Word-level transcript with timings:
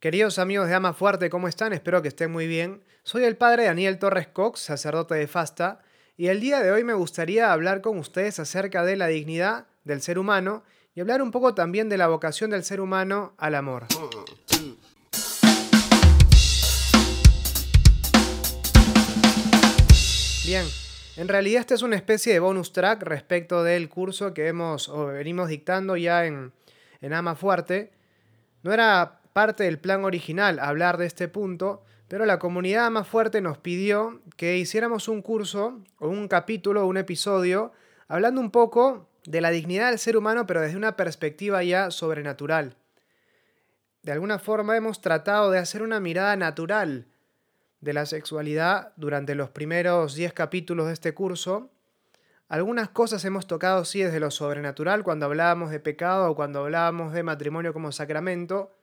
Queridos 0.00 0.38
amigos 0.38 0.66
de 0.66 0.74
Ama 0.74 0.94
Fuerte, 0.94 1.28
¿cómo 1.28 1.46
están? 1.46 1.74
Espero 1.74 2.00
que 2.00 2.08
estén 2.08 2.32
muy 2.32 2.46
bien. 2.46 2.82
Soy 3.02 3.24
el 3.24 3.36
padre 3.36 3.64
Daniel 3.64 3.98
Torres 3.98 4.28
Cox, 4.28 4.60
sacerdote 4.60 5.14
de 5.14 5.26
Fasta, 5.26 5.82
y 6.16 6.28
el 6.28 6.40
día 6.40 6.62
de 6.62 6.72
hoy 6.72 6.84
me 6.84 6.94
gustaría 6.94 7.52
hablar 7.52 7.82
con 7.82 7.98
ustedes 7.98 8.38
acerca 8.38 8.82
de 8.82 8.96
la 8.96 9.08
dignidad 9.08 9.66
del 9.84 10.00
ser 10.00 10.18
humano 10.18 10.64
y 10.94 11.02
hablar 11.02 11.20
un 11.20 11.30
poco 11.30 11.54
también 11.54 11.90
de 11.90 11.98
la 11.98 12.06
vocación 12.08 12.48
del 12.48 12.64
ser 12.64 12.80
humano 12.80 13.34
al 13.36 13.54
amor. 13.54 13.88
Bien, 20.46 20.64
en 21.18 21.28
realidad 21.28 21.60
esta 21.60 21.74
es 21.74 21.82
una 21.82 21.96
especie 21.96 22.32
de 22.32 22.40
bonus 22.40 22.72
track 22.72 23.02
respecto 23.02 23.62
del 23.62 23.90
curso 23.90 24.32
que 24.32 24.48
hemos 24.48 24.88
o 24.88 25.08
venimos 25.08 25.50
dictando 25.50 25.98
ya 25.98 26.24
en, 26.24 26.54
en 27.02 27.12
Ama 27.12 27.34
Fuerte. 27.34 27.92
No 28.62 28.72
era 28.72 29.19
parte 29.32 29.64
del 29.64 29.78
plan 29.78 30.04
original 30.04 30.58
hablar 30.58 30.96
de 30.96 31.06
este 31.06 31.28
punto, 31.28 31.84
pero 32.08 32.26
la 32.26 32.38
comunidad 32.38 32.90
más 32.90 33.06
fuerte 33.06 33.40
nos 33.40 33.58
pidió 33.58 34.20
que 34.36 34.58
hiciéramos 34.58 35.08
un 35.08 35.22
curso 35.22 35.80
o 35.98 36.08
un 36.08 36.28
capítulo 36.28 36.82
o 36.82 36.86
un 36.86 36.96
episodio 36.96 37.72
hablando 38.08 38.40
un 38.40 38.50
poco 38.50 39.08
de 39.24 39.40
la 39.40 39.50
dignidad 39.50 39.90
del 39.90 39.98
ser 39.98 40.16
humano, 40.16 40.46
pero 40.46 40.60
desde 40.60 40.76
una 40.76 40.96
perspectiva 40.96 41.62
ya 41.62 41.90
sobrenatural. 41.90 42.76
De 44.02 44.12
alguna 44.12 44.38
forma 44.38 44.76
hemos 44.76 45.00
tratado 45.00 45.50
de 45.50 45.58
hacer 45.58 45.82
una 45.82 46.00
mirada 46.00 46.34
natural 46.36 47.06
de 47.80 47.92
la 47.92 48.06
sexualidad 48.06 48.92
durante 48.96 49.34
los 49.34 49.50
primeros 49.50 50.14
10 50.14 50.32
capítulos 50.32 50.86
de 50.86 50.94
este 50.94 51.14
curso. 51.14 51.70
Algunas 52.48 52.88
cosas 52.88 53.24
hemos 53.24 53.46
tocado 53.46 53.84
sí 53.84 54.02
desde 54.02 54.20
lo 54.20 54.30
sobrenatural, 54.30 55.04
cuando 55.04 55.26
hablábamos 55.26 55.70
de 55.70 55.80
pecado 55.80 56.30
o 56.30 56.34
cuando 56.34 56.60
hablábamos 56.60 57.12
de 57.12 57.22
matrimonio 57.22 57.72
como 57.72 57.92
sacramento, 57.92 58.74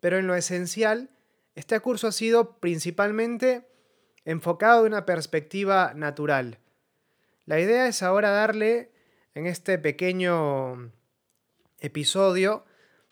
pero 0.00 0.18
en 0.18 0.26
lo 0.26 0.34
esencial, 0.34 1.10
este 1.54 1.78
curso 1.80 2.08
ha 2.08 2.12
sido 2.12 2.58
principalmente 2.58 3.66
enfocado 4.24 4.82
de 4.82 4.88
una 4.88 5.06
perspectiva 5.06 5.92
natural. 5.94 6.58
La 7.46 7.60
idea 7.60 7.86
es 7.86 8.02
ahora 8.02 8.30
darle, 8.30 8.90
en 9.34 9.46
este 9.46 9.78
pequeño 9.78 10.90
episodio, 11.80 12.64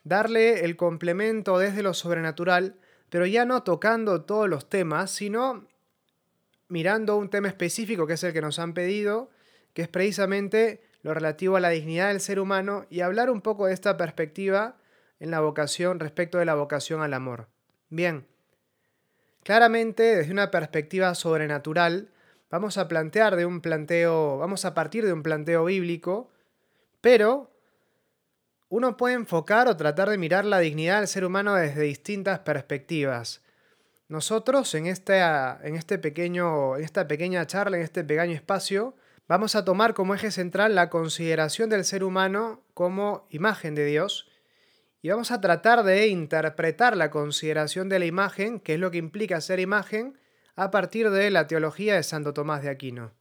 darle 0.03 0.65
el 0.65 0.77
complemento 0.77 1.59
desde 1.59 1.83
lo 1.83 1.95
sobrenatural, 1.95 2.77
pero 3.11 3.27
ya 3.27 3.45
no 3.45 3.63
tocando 3.63 4.23
todos 4.23 4.49
los 4.49 4.69
temas, 4.69 5.11
sino 5.11 5.67
mirando 6.69 7.17
un 7.17 7.31
tema 7.31 7.49
específico 7.49 8.07
que 8.07 8.15
es 8.15 8.25
el 8.25 8.33
que 8.33 8.41
nos 8.41 8.59
han 8.59 8.75
pedido, 8.75 9.31
que 9.73 9.83
es 9.83 9.89
precisamente 9.89 10.83
lo 11.03 11.15
relativo 11.15 11.57
a 11.57 11.61
la 11.61 11.71
dignidad 11.71 12.09
del 12.09 12.21
ser 12.21 12.41
humano 12.41 12.87
y 12.91 13.01
hablar 13.01 13.31
un 13.31 13.41
poco 13.41 13.67
de 13.67 13.75
esta 13.75 13.97
perspectiva 13.97 14.77
en 15.21 15.31
la 15.31 15.41
vocación 15.41 16.01
respecto 16.01 16.39
de 16.39 16.45
la 16.45 16.55
vocación 16.55 17.03
al 17.03 17.15
amor. 17.15 17.49
Bien, 17.89 18.27
claramente 19.43 20.03
desde 20.17 20.33
una 20.33 20.51
perspectiva 20.51 21.15
sobrenatural 21.15 22.11
vamos 22.51 22.79
a 22.79 22.89
plantear 22.89 23.37
de 23.37 23.47
un 23.47 23.61
planteo, 23.61 24.39
vamos 24.39 24.65
a 24.65 24.75
partir 24.75 25.05
de 25.05 25.13
un 25.13 25.23
planteo 25.23 25.65
bíblico, 25.65 26.31
pero 27.01 27.51
uno 28.69 28.97
puede 28.97 29.15
enfocar 29.15 29.69
o 29.69 29.77
tratar 29.77 30.09
de 30.09 30.19
mirar 30.19 30.45
la 30.45 30.59
dignidad 30.59 30.99
del 30.99 31.09
ser 31.09 31.25
humano 31.25 31.55
desde 31.55 31.83
distintas 31.83 32.41
perspectivas. 32.41 33.43
Nosotros 34.09 34.75
en, 34.75 34.87
esta, 34.87 35.61
en, 35.63 35.77
este 35.77 35.99
pequeño, 35.99 36.77
en 36.77 36.85
esta 36.85 37.09
pequeña 37.09 37.47
charla, 37.47 37.77
en 37.77 37.83
este 37.83 38.05
pequeño 38.05 38.35
espacio, 38.35 38.95
vamos 39.27 39.55
a 39.55 39.65
tomar 39.65 39.95
como 39.95 40.15
eje 40.15 40.31
central 40.31 40.75
la 40.75 40.91
consideración 40.91 41.71
del 41.71 41.85
ser 41.85 42.05
humano 42.05 42.63
como 42.75 43.27
imagen 43.31 43.75
de 43.75 43.87
Dios 43.87 44.29
y 45.05 45.11
vamos 45.11 45.31
a 45.33 45.41
tratar 45.43 45.83
de 45.83 46.07
interpretar 46.07 46.97
la 46.97 47.11
consideración 47.11 47.91
de 47.91 47.99
la 47.99 48.07
imagen, 48.07 48.59
que 48.59 48.73
es 48.73 48.81
lo 48.81 48.91
que 48.91 48.97
implica 48.97 49.39
ser 49.43 49.61
imagen, 49.61 50.19
a 50.57 50.71
partir 50.71 51.11
de 51.11 51.31
la 51.31 51.47
teología 51.47 51.97
de 51.97 52.03
Santo 52.03 52.33
Tomás 52.33 52.63
de 52.63 52.71
Aquino. 52.71 53.13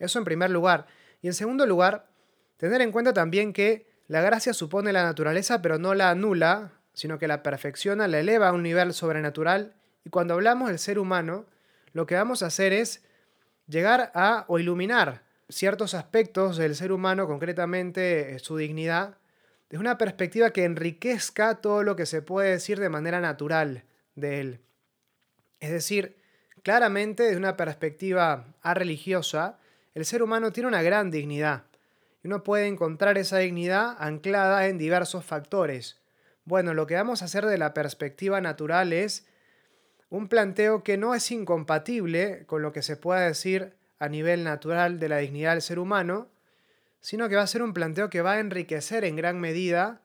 Eso 0.00 0.18
en 0.18 0.24
primer 0.24 0.50
lugar. 0.50 0.88
Y 1.22 1.28
en 1.28 1.34
segundo 1.34 1.66
lugar, 1.66 2.08
tener 2.56 2.80
en 2.80 2.90
cuenta 2.90 3.12
también 3.12 3.52
que 3.52 3.86
la 4.08 4.22
gracia 4.22 4.52
supone 4.52 4.92
la 4.92 5.04
naturaleza, 5.04 5.62
pero 5.62 5.78
no 5.78 5.94
la 5.94 6.10
anula, 6.10 6.72
sino 6.94 7.20
que 7.20 7.28
la 7.28 7.44
perfecciona, 7.44 8.08
la 8.08 8.18
eleva 8.18 8.48
a 8.48 8.52
un 8.52 8.64
nivel 8.64 8.92
sobrenatural. 8.92 9.76
Y 10.04 10.10
cuando 10.10 10.34
hablamos 10.34 10.68
del 10.68 10.80
ser 10.80 10.98
humano, 10.98 11.46
lo 11.92 12.06
que 12.06 12.16
vamos 12.16 12.42
a 12.42 12.46
hacer 12.46 12.72
es 12.72 13.04
llegar 13.68 14.10
a 14.16 14.46
o 14.48 14.58
iluminar 14.58 15.22
ciertos 15.48 15.94
aspectos 15.94 16.56
del 16.56 16.74
ser 16.74 16.90
humano, 16.90 17.28
concretamente 17.28 18.34
eh, 18.34 18.38
su 18.40 18.56
dignidad, 18.56 19.17
desde 19.68 19.80
una 19.80 19.98
perspectiva 19.98 20.50
que 20.50 20.64
enriquezca 20.64 21.56
todo 21.56 21.82
lo 21.82 21.96
que 21.96 22.06
se 22.06 22.22
puede 22.22 22.50
decir 22.50 22.80
de 22.80 22.88
manera 22.88 23.20
natural 23.20 23.84
de 24.14 24.40
él. 24.40 24.60
Es 25.60 25.70
decir, 25.70 26.16
claramente 26.62 27.24
desde 27.24 27.36
una 27.36 27.56
perspectiva 27.56 28.54
religiosa, 28.62 29.58
el 29.94 30.04
ser 30.04 30.22
humano 30.22 30.52
tiene 30.52 30.68
una 30.68 30.82
gran 30.82 31.10
dignidad 31.10 31.64
y 32.22 32.28
uno 32.28 32.42
puede 32.42 32.66
encontrar 32.66 33.18
esa 33.18 33.38
dignidad 33.38 33.96
anclada 33.98 34.66
en 34.66 34.78
diversos 34.78 35.24
factores. 35.24 36.00
Bueno, 36.44 36.72
lo 36.72 36.86
que 36.86 36.94
vamos 36.94 37.20
a 37.20 37.26
hacer 37.26 37.44
de 37.44 37.58
la 37.58 37.74
perspectiva 37.74 38.40
natural 38.40 38.92
es 38.92 39.26
un 40.08 40.28
planteo 40.28 40.82
que 40.82 40.96
no 40.96 41.14
es 41.14 41.30
incompatible 41.30 42.44
con 42.46 42.62
lo 42.62 42.72
que 42.72 42.82
se 42.82 42.96
pueda 42.96 43.20
decir 43.20 43.74
a 43.98 44.08
nivel 44.08 44.44
natural 44.44 44.98
de 44.98 45.08
la 45.08 45.18
dignidad 45.18 45.52
del 45.52 45.62
ser 45.62 45.78
humano, 45.78 46.28
sino 47.00 47.28
que 47.28 47.36
va 47.36 47.42
a 47.42 47.46
ser 47.46 47.62
un 47.62 47.74
planteo 47.74 48.10
que 48.10 48.22
va 48.22 48.32
a 48.32 48.40
enriquecer 48.40 49.04
en 49.04 49.16
gran 49.16 49.40
medida 49.40 50.02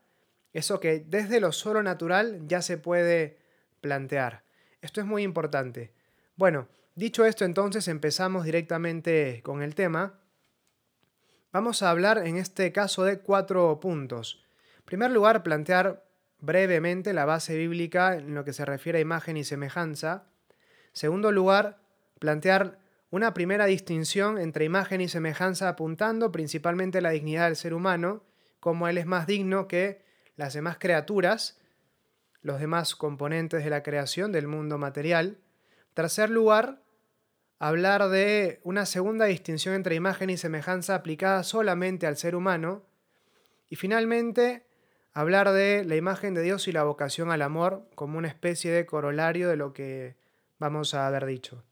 eso 0.54 0.80
que 0.80 1.00
desde 1.00 1.40
lo 1.40 1.52
solo 1.52 1.82
natural 1.82 2.42
ya 2.46 2.62
se 2.62 2.78
puede 2.78 3.40
plantear. 3.82 4.44
Esto 4.82 5.02
es 5.02 5.08
muy 5.08 5.24
importante. 5.24 5.94
Bueno, 6.36 6.68
dicho 6.96 7.26
esto 7.26 7.44
entonces 7.46 7.88
empezamos 7.88 8.46
directamente 8.46 9.42
con 9.44 9.64
el 9.64 9.76
tema. 9.76 10.20
Vamos 11.52 11.82
a 11.82 11.90
hablar 11.90 12.20
en 12.20 12.38
este 12.38 12.72
caso 12.72 13.04
de 13.04 13.20
cuatro 13.20 13.80
puntos. 13.80 14.44
En 14.78 14.86
primer 14.86 15.12
lugar, 15.12 15.44
plantear 15.44 16.04
brevemente 16.40 17.14
la 17.14 17.26
base 17.26 17.58
bíblica 17.58 18.16
en 18.16 18.36
lo 18.36 18.44
que 18.44 18.54
se 18.54 18.66
refiere 18.66 19.00
a 19.00 19.02
imagen 19.02 19.38
y 19.38 19.44
semejanza. 19.44 20.26
Segundo 20.92 21.32
lugar, 21.32 21.80
plantear 22.20 22.80
una 23.14 23.36
primera 23.36 23.68
distinción 23.68 24.40
entre 24.40 24.66
imagen 24.66 25.00
y 25.00 25.08
semejanza 25.08 25.70
apuntando 25.70 26.32
principalmente 26.32 26.98
a 26.98 27.02
la 27.02 27.12
dignidad 27.12 27.46
del 27.46 27.56
ser 27.56 27.76
humano, 27.76 28.24
como 28.60 28.88
él 28.88 28.98
es 28.98 29.06
más 29.06 29.28
digno 29.28 29.68
que 29.68 30.04
las 30.36 30.56
demás 30.56 30.78
criaturas, 30.80 31.60
los 32.42 32.60
demás 32.60 32.96
componentes 32.96 33.64
de 33.64 33.70
la 33.70 33.84
creación 33.84 34.32
del 34.32 34.48
mundo 34.48 34.80
material. 34.80 35.38
Tercer 35.94 36.32
lugar, 36.32 36.82
hablar 37.60 38.10
de 38.10 38.60
una 38.64 38.88
segunda 38.88 39.26
distinción 39.26 39.76
entre 39.76 39.94
imagen 39.94 40.32
y 40.32 40.38
semejanza 40.38 40.96
aplicada 40.96 41.44
solamente 41.44 42.08
al 42.08 42.18
ser 42.18 42.36
humano. 42.36 42.82
Y 43.70 43.76
finalmente, 43.76 44.66
hablar 45.14 45.52
de 45.52 45.84
la 45.86 45.98
imagen 45.98 46.34
de 46.34 46.42
Dios 46.42 46.68
y 46.68 46.72
la 46.72 46.84
vocación 46.84 47.30
al 47.30 47.44
amor 47.44 47.88
como 47.94 48.18
una 48.18 48.30
especie 48.30 48.72
de 48.72 48.88
corolario 48.88 49.50
de 49.50 49.56
lo 49.56 49.72
que 49.72 50.16
vamos 50.58 50.96
a 50.96 51.06
haber 51.06 51.28
dicho. 51.28 51.64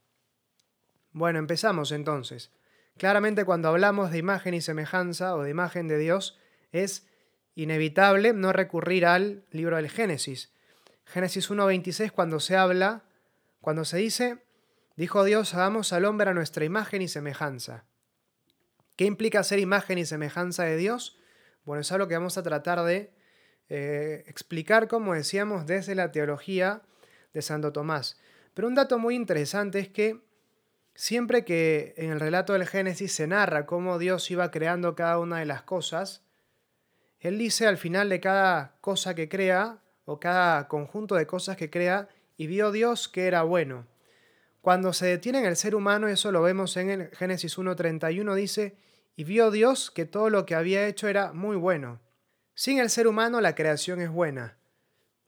Bueno, 1.13 1.39
empezamos 1.39 1.91
entonces. 1.91 2.51
Claramente 2.97 3.45
cuando 3.45 3.69
hablamos 3.69 4.11
de 4.11 4.17
imagen 4.17 4.53
y 4.53 4.61
semejanza 4.61 5.35
o 5.35 5.43
de 5.43 5.49
imagen 5.49 5.87
de 5.87 5.97
Dios, 5.97 6.37
es 6.71 7.07
inevitable 7.55 8.33
no 8.33 8.53
recurrir 8.53 9.05
al 9.05 9.43
libro 9.51 9.75
del 9.75 9.89
Génesis. 9.89 10.51
Génesis 11.05 11.49
1.26 11.49 12.11
cuando 12.11 12.39
se 12.39 12.55
habla, 12.55 13.03
cuando 13.59 13.85
se 13.85 13.97
dice, 13.97 14.45
dijo 14.95 15.23
Dios, 15.23 15.53
hagamos 15.53 15.91
al 15.93 16.05
hombre 16.05 16.29
a 16.29 16.33
nuestra 16.33 16.63
imagen 16.63 17.01
y 17.01 17.07
semejanza. 17.07 17.85
¿Qué 18.95 19.05
implica 19.05 19.43
ser 19.43 19.59
imagen 19.59 19.97
y 19.97 20.05
semejanza 20.05 20.63
de 20.63 20.77
Dios? 20.77 21.17
Bueno, 21.65 21.81
es 21.81 21.91
algo 21.91 22.07
que 22.07 22.15
vamos 22.15 22.37
a 22.37 22.43
tratar 22.43 22.83
de 22.83 23.13
eh, 23.69 24.23
explicar, 24.27 24.87
como 24.87 25.13
decíamos, 25.13 25.65
desde 25.65 25.95
la 25.95 26.11
teología 26.11 26.81
de 27.33 27.41
Santo 27.41 27.71
Tomás. 27.71 28.19
Pero 28.53 28.67
un 28.67 28.75
dato 28.75 28.99
muy 28.99 29.15
interesante 29.15 29.79
es 29.79 29.89
que 29.89 30.21
Siempre 30.93 31.45
que 31.45 31.93
en 31.97 32.11
el 32.11 32.19
relato 32.19 32.53
del 32.53 32.67
Génesis 32.67 33.13
se 33.13 33.27
narra 33.27 33.65
cómo 33.65 33.97
Dios 33.97 34.29
iba 34.29 34.51
creando 34.51 34.95
cada 34.95 35.19
una 35.19 35.39
de 35.39 35.45
las 35.45 35.63
cosas, 35.63 36.23
Él 37.19 37.37
dice 37.37 37.67
al 37.67 37.77
final 37.77 38.09
de 38.09 38.19
cada 38.19 38.75
cosa 38.81 39.15
que 39.15 39.29
crea, 39.29 39.79
o 40.05 40.19
cada 40.19 40.67
conjunto 40.67 41.15
de 41.15 41.27
cosas 41.27 41.57
que 41.57 41.69
crea, 41.69 42.09
y 42.37 42.47
vio 42.47 42.71
Dios 42.71 43.07
que 43.07 43.27
era 43.27 43.43
bueno. 43.43 43.87
Cuando 44.61 44.93
se 44.93 45.07
detiene 45.07 45.39
en 45.39 45.45
el 45.45 45.55
ser 45.55 45.73
humano, 45.73 46.07
eso 46.07 46.31
lo 46.31 46.41
vemos 46.41 46.77
en 46.77 46.89
el 46.89 47.15
Génesis 47.15 47.57
1.31, 47.57 48.35
dice, 48.35 48.75
y 49.15 49.23
vio 49.23 49.51
Dios 49.51 49.91
que 49.91 50.05
todo 50.05 50.29
lo 50.29 50.45
que 50.45 50.55
había 50.55 50.87
hecho 50.87 51.07
era 51.07 51.33
muy 51.33 51.55
bueno. 51.55 51.99
Sin 52.53 52.79
el 52.79 52.89
ser 52.89 53.07
humano 53.07 53.41
la 53.41 53.55
creación 53.55 54.01
es 54.01 54.09
buena. 54.09 54.57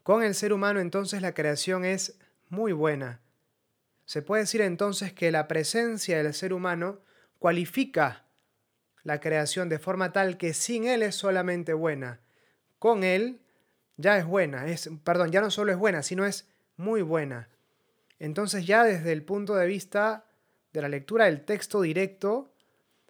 Con 0.04 0.24
el 0.24 0.36
ser 0.36 0.54
humano 0.54 0.80
entonces 0.80 1.22
la 1.22 1.34
creación 1.34 1.86
es 1.86 2.20
muy 2.50 2.74
buena. 2.74 3.22
Se 4.06 4.22
puede 4.22 4.44
decir 4.44 4.62
entonces 4.62 5.14
que 5.14 5.32
la 5.32 5.48
presencia 5.48 6.18
del 6.22 6.34
ser 6.34 6.54
humano 6.54 7.00
cualifica 7.40 8.26
la 9.04 9.20
creación 9.20 9.70
de 9.70 9.80
forma 9.80 10.12
tal 10.14 10.38
que 10.38 10.54
sin 10.54 10.86
él 10.86 11.04
es 11.04 11.16
solamente 11.16 11.74
buena. 11.74 12.22
Con 12.80 13.04
él 13.04 13.40
ya 13.98 14.18
es 14.18 14.26
buena, 14.26 14.68
es, 14.68 14.90
perdón, 15.04 15.32
ya 15.32 15.42
no 15.42 15.52
solo 15.52 15.72
es 15.72 15.78
buena, 15.78 16.04
sino 16.04 16.26
es 16.26 16.48
muy 16.78 17.02
buena. 17.02 17.50
Entonces 18.20 18.66
ya 18.66 18.84
desde 18.84 19.12
el 19.12 19.24
punto 19.24 19.56
de 19.56 19.68
vista 19.68 20.26
de 20.72 20.82
la 20.82 20.90
lectura 20.90 21.26
del 21.26 21.46
texto 21.46 21.82
directo, 21.82 22.54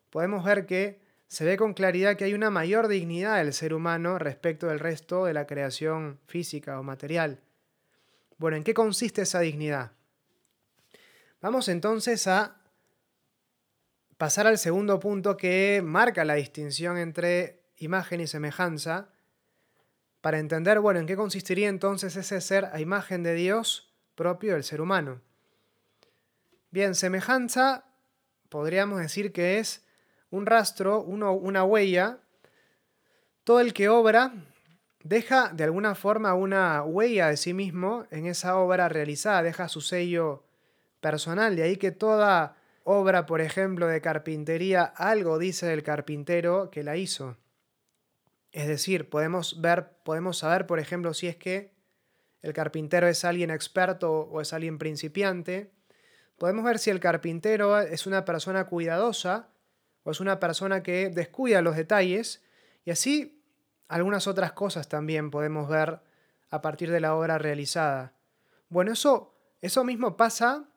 podemos 0.09 0.43
ver 0.43 0.65
que 0.65 1.01
se 1.27 1.45
ve 1.45 1.57
con 1.57 1.73
claridad 1.73 2.15
que 2.15 2.25
hay 2.25 2.33
una 2.33 2.49
mayor 2.49 2.87
dignidad 2.87 3.37
del 3.37 3.53
ser 3.53 3.73
humano 3.73 4.19
respecto 4.19 4.67
del 4.67 4.79
resto 4.79 5.25
de 5.25 5.33
la 5.33 5.47
creación 5.47 6.19
física 6.27 6.79
o 6.79 6.83
material. 6.83 7.39
Bueno, 8.37 8.57
¿en 8.57 8.63
qué 8.63 8.73
consiste 8.73 9.23
esa 9.23 9.39
dignidad? 9.39 9.91
Vamos 11.43 11.67
entonces 11.67 12.25
a 12.27 12.55
pasar 14.17 14.47
al 14.47 14.57
segundo 14.57 15.01
punto 15.01 15.35
que 15.35 15.81
marca 15.83 16.23
la 16.23 16.35
distinción 16.35 16.97
entre 16.97 17.65
imagen 17.75 18.21
y 18.21 18.27
semejanza, 18.27 19.09
para 20.21 20.39
entender, 20.39 20.79
bueno, 20.79 21.01
en 21.01 21.05
qué 21.05 21.17
consistiría 21.17 21.67
entonces 21.67 22.15
ese 22.15 22.39
ser 22.39 22.69
a 22.71 22.79
imagen 22.79 23.23
de 23.23 23.33
Dios 23.33 23.93
propio 24.15 24.53
del 24.53 24.63
ser 24.63 24.79
humano. 24.79 25.19
Bien, 26.71 26.95
semejanza 26.95 27.83
podríamos 28.47 29.01
decir 29.01 29.33
que 29.33 29.59
es 29.59 29.85
un 30.29 30.45
rastro, 30.45 31.01
una 31.01 31.65
huella. 31.65 32.19
Todo 33.43 33.59
el 33.59 33.73
que 33.73 33.89
obra 33.89 34.31
deja 35.03 35.49
de 35.49 35.65
alguna 35.65 35.93
forma 35.93 36.35
una 36.35 36.83
huella 36.83 37.27
de 37.27 37.35
sí 37.35 37.53
mismo 37.53 38.05
en 38.11 38.27
esa 38.27 38.57
obra 38.57 38.87
realizada, 38.87 39.43
deja 39.43 39.67
su 39.67 39.81
sello 39.81 40.45
personal. 41.03 41.55
De 41.55 41.61
ahí 41.61 41.77
que 41.77 41.91
toda 41.91 42.55
obra, 42.83 43.27
por 43.27 43.41
ejemplo, 43.41 43.85
de 43.85 44.01
carpintería, 44.01 44.83
algo 44.83 45.37
dice 45.37 45.67
del 45.67 45.83
carpintero 45.83 46.71
que 46.71 46.81
la 46.81 46.97
hizo. 46.97 47.37
Es 48.51 48.67
decir, 48.67 49.09
podemos 49.09 49.61
ver, 49.61 49.91
podemos 50.03 50.39
saber, 50.39 50.65
por 50.65 50.79
ejemplo, 50.79 51.13
si 51.13 51.27
es 51.27 51.35
que 51.35 51.71
el 52.41 52.53
carpintero 52.53 53.07
es 53.07 53.23
alguien 53.23 53.51
experto 53.51 54.11
o 54.11 54.41
es 54.41 54.53
alguien 54.53 54.79
principiante. 54.79 55.71
Podemos 56.37 56.65
ver 56.65 56.79
si 56.79 56.89
el 56.89 56.99
carpintero 56.99 57.79
es 57.79 58.07
una 58.07 58.25
persona 58.25 58.65
cuidadosa 58.65 59.49
o 60.03 60.11
es 60.11 60.19
una 60.19 60.39
persona 60.39 60.83
que 60.83 61.09
descuida 61.09 61.61
los 61.61 61.75
detalles. 61.75 62.43
Y 62.85 62.91
así 62.91 63.43
algunas 63.87 64.27
otras 64.27 64.53
cosas 64.53 64.89
también 64.89 65.31
podemos 65.31 65.69
ver 65.69 65.99
a 66.49 66.61
partir 66.61 66.91
de 66.91 66.99
la 66.99 67.15
obra 67.15 67.37
realizada. 67.37 68.13
Bueno, 68.69 68.91
eso, 68.91 69.35
eso 69.61 69.83
mismo 69.83 70.17
pasa 70.17 70.69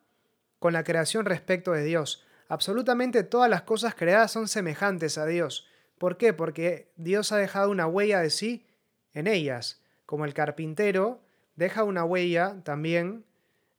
con 0.58 0.72
la 0.72 0.84
creación 0.84 1.24
respecto 1.26 1.72
de 1.72 1.84
Dios. 1.84 2.24
Absolutamente 2.48 3.22
todas 3.22 3.50
las 3.50 3.62
cosas 3.62 3.94
creadas 3.94 4.30
son 4.30 4.48
semejantes 4.48 5.18
a 5.18 5.26
Dios. 5.26 5.66
¿Por 5.98 6.16
qué? 6.16 6.32
Porque 6.32 6.88
Dios 6.96 7.32
ha 7.32 7.36
dejado 7.36 7.70
una 7.70 7.86
huella 7.86 8.20
de 8.20 8.30
sí 8.30 8.66
en 9.14 9.26
ellas, 9.26 9.80
como 10.04 10.24
el 10.24 10.34
carpintero 10.34 11.20
deja 11.56 11.84
una 11.84 12.04
huella 12.04 12.56
también 12.62 13.24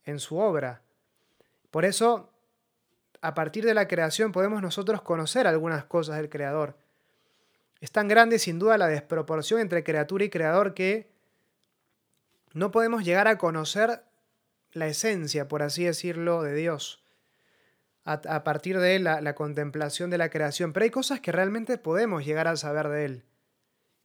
en 0.04 0.18
su 0.18 0.38
obra. 0.38 0.82
Por 1.70 1.84
eso, 1.84 2.30
a 3.20 3.34
partir 3.34 3.64
de 3.64 3.74
la 3.74 3.88
creación 3.88 4.32
podemos 4.32 4.62
nosotros 4.62 5.02
conocer 5.02 5.46
algunas 5.46 5.84
cosas 5.84 6.16
del 6.16 6.28
Creador. 6.28 6.76
Es 7.80 7.92
tan 7.92 8.08
grande 8.08 8.38
sin 8.38 8.58
duda 8.58 8.78
la 8.78 8.88
desproporción 8.88 9.60
entre 9.60 9.84
criatura 9.84 10.24
y 10.24 10.30
creador 10.30 10.74
que 10.74 11.08
no 12.52 12.70
podemos 12.70 13.04
llegar 13.04 13.28
a 13.28 13.38
conocer 13.38 14.02
la 14.72 14.86
esencia, 14.86 15.48
por 15.48 15.62
así 15.62 15.84
decirlo, 15.84 16.42
de 16.42 16.54
Dios 16.54 17.02
a, 18.08 18.42
partir 18.42 18.78
de 18.78 18.98
la, 18.98 19.20
la 19.20 19.34
contemplación 19.34 20.08
de 20.08 20.16
la 20.16 20.30
creación. 20.30 20.72
Pero 20.72 20.84
hay 20.84 20.90
cosas 20.90 21.20
que 21.20 21.30
realmente 21.30 21.76
podemos 21.76 22.24
llegar 22.24 22.48
a 22.48 22.56
saber 22.56 22.88
de 22.88 23.04
Él, 23.04 23.24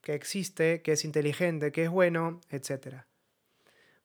que 0.02 0.14
existe, 0.14 0.82
que 0.82 0.94
es 0.94 1.06
inteligente, 1.06 1.72
que 1.72 1.86
es 1.86 1.90
bueno, 1.90 2.42
etc. 2.50 3.06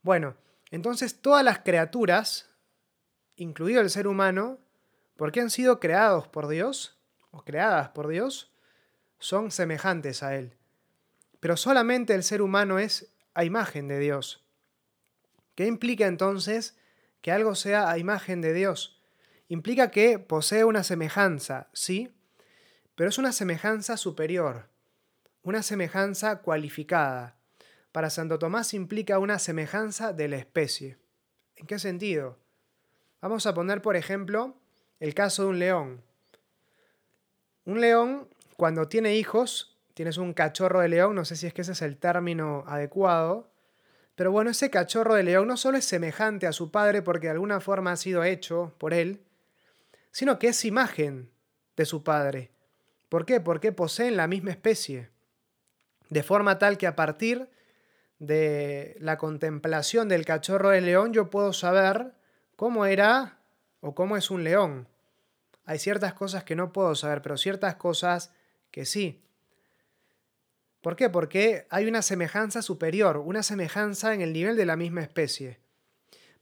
Bueno, 0.03 0.37
entonces 0.71 1.21
todas 1.21 1.45
las 1.45 1.61
criaturas, 1.61 2.49
incluido 3.35 3.81
el 3.81 3.91
ser 3.91 4.07
humano, 4.07 4.59
porque 5.17 5.41
han 5.41 5.51
sido 5.51 5.81
creados 5.81 6.29
por 6.29 6.47
Dios, 6.47 6.97
o 7.33 7.43
creadas 7.43 7.89
por 7.89 8.07
Dios, 8.07 8.53
son 9.19 9.51
semejantes 9.51 10.23
a 10.23 10.37
Él. 10.37 10.55
Pero 11.41 11.57
solamente 11.57 12.15
el 12.15 12.23
ser 12.23 12.41
humano 12.41 12.79
es 12.79 13.13
a 13.35 13.45
imagen 13.45 13.89
de 13.89 13.99
Dios. 13.99 14.45
¿Qué 15.59 15.67
implica 15.67 16.07
entonces 16.07 16.77
que 17.21 17.33
algo 17.33 17.57
sea 17.57 17.91
a 17.91 17.99
imagen 17.99 18.41
de 18.41 18.53
Dios? 18.53 19.03
Implica 19.49 19.91
que 19.91 20.21
posee 20.21 20.63
una 20.63 20.85
semejanza, 20.85 21.69
sí, 21.73 22.15
pero 22.95 23.11
es 23.11 23.19
una 23.19 23.33
semejanza 23.33 23.97
superior, 23.97 24.69
una 25.43 25.65
semejanza 25.65 26.43
cualificada. 26.43 27.41
Para 27.91 28.09
Santo 28.09 28.39
Tomás 28.39 28.73
implica 28.73 29.19
una 29.19 29.41
semejanza 29.41 30.13
de 30.13 30.29
la 30.29 30.37
especie. 30.37 30.97
¿En 31.57 31.67
qué 31.67 31.81
sentido? 31.81 32.39
Vamos 33.21 33.45
a 33.47 33.55
poner, 33.55 33.83
por 33.83 33.97
ejemplo, 33.97 34.55
el 35.01 35.13
caso 35.13 35.43
de 35.43 35.49
un 35.49 35.59
león. 35.59 36.05
Un 37.65 37.81
león, 37.81 38.29
cuando 38.57 38.87
tiene 38.87 39.17
hijos, 39.17 39.77
tienes 39.95 40.19
un 40.19 40.35
cachorro 40.35 40.79
de 40.79 40.89
león, 40.89 41.17
no 41.17 41.25
sé 41.25 41.35
si 41.35 41.49
es 41.49 41.53
que 41.53 41.63
ese 41.63 41.73
es 41.73 41.83
el 41.83 41.99
término 41.99 42.63
adecuado, 42.69 43.51
pero 44.19 44.33
bueno, 44.33 44.51
ese 44.51 44.69
cachorro 44.69 45.15
de 45.15 45.23
león 45.23 45.47
no 45.47 45.57
solo 45.57 45.79
es 45.79 45.85
semejante 45.85 46.49
a 46.49 46.53
su 46.53 46.73
padre 46.73 47.03
porque 47.03 47.29
de 47.29 47.35
alguna 47.35 47.61
forma 47.61 47.93
ha 47.93 47.97
sido 47.97 48.25
hecho 48.25 48.75
por 48.77 48.93
él, 48.93 49.23
sino 50.11 50.41
que 50.41 50.49
es 50.49 50.65
imagen 50.65 51.31
de 51.77 51.85
su 51.85 52.03
padre. 52.03 52.51
¿Por 53.09 53.25
qué? 53.25 53.41
Porque 53.41 53.71
poseen 53.71 54.17
la 54.17 54.27
misma 54.27 54.51
especie. 54.51 55.11
De 56.09 56.25
forma 56.25 56.59
tal 56.59 56.79
que 56.79 56.89
a 56.89 56.97
partir 56.97 57.49
de 58.19 58.97
la 58.99 59.19
contemplación 59.19 60.09
del 60.09 60.25
cachorro 60.25 60.71
de 60.71 60.81
león 60.81 61.13
yo 61.13 61.31
puedo 61.31 61.53
saber 61.53 62.11
cómo 62.57 62.87
era 62.87 63.39
o 63.79 63.95
cómo 63.95 64.17
es 64.17 64.33
un 64.33 64.43
león. 64.43 64.89
Hay 65.65 65.79
ciertas 65.79 66.13
cosas 66.15 66.43
que 66.43 66.57
no 66.57 66.73
puedo 66.73 66.97
saber, 66.97 67.23
pero 67.23 67.37
ciertas 67.37 67.77
cosas 67.77 68.33
que 68.73 68.85
sí. 68.85 69.23
¿Por 70.81 70.97
qué? 70.97 71.11
Porque 71.11 71.67
hay 71.71 71.87
una 71.87 72.03
semejanza 72.03 72.63
superior, 72.63 73.19
una 73.19 73.43
semejanza 73.43 74.15
en 74.15 74.21
el 74.21 74.33
nivel 74.33 74.57
de 74.57 74.67
la 74.67 74.77
misma 74.77 75.03
especie. 75.03 75.59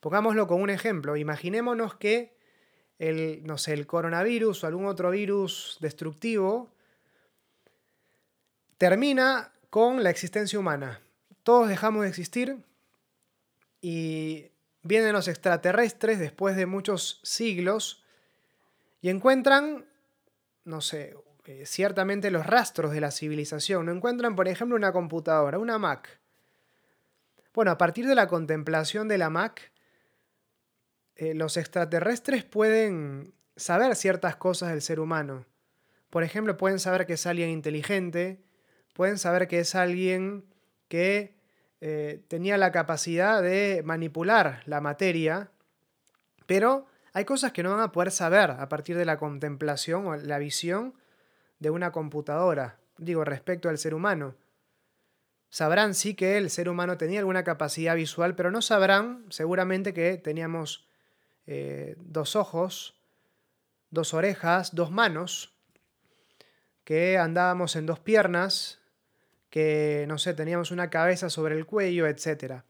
Pongámoslo 0.01 0.47
con 0.47 0.61
un 0.61 0.71
ejemplo. 0.71 1.17
Imaginémonos 1.17 1.97
que 1.97 2.37
el, 2.99 3.43
no 3.45 3.59
sé, 3.59 3.73
el 3.73 3.87
coronavirus 3.87 4.63
o 4.63 4.67
algún 4.67 4.87
otro 4.87 5.11
virus 5.11 5.79
destructivo 5.81 6.71
termina 8.79 9.53
con 9.71 10.03
la 10.03 10.11
existencia 10.11 10.59
humana. 10.59 11.01
Todos 11.43 11.69
dejamos 11.69 12.03
de 12.03 12.09
existir 12.09 12.59
y 13.81 14.51
vienen 14.83 15.13
los 15.13 15.29
extraterrestres 15.29 16.19
después 16.19 16.57
de 16.57 16.67
muchos 16.67 17.21
siglos 17.23 18.05
y 19.01 19.09
encuentran, 19.09 19.87
no 20.65 20.81
sé, 20.81 21.15
eh, 21.47 21.65
ciertamente 21.65 22.33
los 22.33 22.45
rastros 22.45 22.91
de 22.93 23.01
la 23.01 23.13
civilización. 23.13 23.87
No 23.87 23.93
encuentran, 23.93 24.35
por 24.35 24.49
ejemplo, 24.49 24.77
una 24.77 24.93
computadora, 24.93 25.59
una 25.61 25.79
Mac. 25.79 26.19
Bueno, 27.55 27.71
a 27.71 27.79
partir 27.79 28.07
de 28.07 28.17
la 28.17 28.27
contemplación 28.27 29.07
de 29.07 29.17
la 29.17 29.31
Mac, 29.31 29.71
eh, 31.15 31.35
los 31.35 31.57
extraterrestres 31.57 32.45
pueden 32.45 33.33
saber 33.55 33.95
ciertas 33.95 34.35
cosas 34.35 34.71
del 34.71 34.83
ser 34.83 34.99
humano. 34.99 35.47
Por 36.11 36.25
ejemplo, 36.25 36.57
pueden 36.57 36.81
saber 36.81 37.07
que 37.07 37.13
es 37.13 37.27
alguien 37.27 37.51
inteligente, 37.51 38.43
pueden 38.93 39.17
saber 39.17 39.47
que 39.47 39.61
es 39.61 39.77
alguien 39.77 40.45
que 40.89 41.37
eh, 41.81 42.25
tenía 42.27 42.59
la 42.59 42.73
capacidad 42.73 43.41
de 43.41 43.83
manipular 43.85 44.63
la 44.67 44.81
materia, 44.81 45.51
pero 46.47 46.87
hay 47.13 47.25
cosas 47.25 47.53
que 47.53 47.63
no 47.63 47.71
van 47.71 47.81
a 47.81 47.93
poder 47.93 48.11
saber 48.11 48.51
a 48.51 48.69
partir 48.69 48.97
de 48.97 49.05
la 49.05 49.17
contemplación 49.17 50.07
o 50.07 50.17
la 50.17 50.39
visión 50.39 50.95
de 51.59 51.71
una 51.71 51.93
computadora, 51.93 52.79
digo, 52.99 53.25
respecto 53.25 53.69
al 53.69 53.79
ser 53.79 53.95
humano. 53.95 54.35
Sabrán 55.49 55.95
sí 55.95 56.15
que 56.15 56.37
el 56.37 56.51
ser 56.51 56.69
humano 56.69 56.99
tenía 56.99 57.21
alguna 57.21 57.45
capacidad 57.45 57.95
visual, 57.95 58.35
pero 58.35 58.51
no 58.51 58.63
sabrán 58.63 59.25
seguramente 59.31 59.95
que 59.95 60.19
teníamos 60.19 60.89
eh, 61.47 61.95
dos 61.99 62.37
ojos, 62.37 63.01
dos 63.91 64.13
orejas, 64.13 64.75
dos 64.75 64.91
manos, 64.91 65.57
que 66.85 67.19
andábamos 67.19 67.77
en 67.77 67.87
dos 67.87 68.01
piernas, 68.01 68.81
que, 69.51 70.05
no 70.09 70.19
sé, 70.19 70.35
teníamos 70.35 70.71
una 70.71 70.91
cabeza 70.91 71.31
sobre 71.31 71.57
el 71.57 71.67
cuello, 71.67 72.07
etc. 72.07 72.63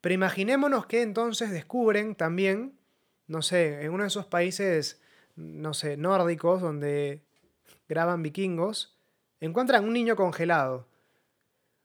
Pero 0.00 0.14
imaginémonos 0.14 0.86
que 0.86 1.02
entonces 1.02 1.50
descubren 1.50 2.14
también, 2.14 2.78
no 3.26 3.42
sé, 3.42 3.82
en 3.82 3.92
uno 3.92 4.04
de 4.04 4.08
esos 4.08 4.26
países, 4.26 5.02
no 5.36 5.74
sé, 5.74 5.96
nórdicos, 5.96 6.62
donde 6.62 7.22
graban 7.88 8.22
vikingos, 8.22 8.96
encuentran 9.40 9.84
un 9.84 9.92
niño 9.92 10.16
congelado. 10.16 10.86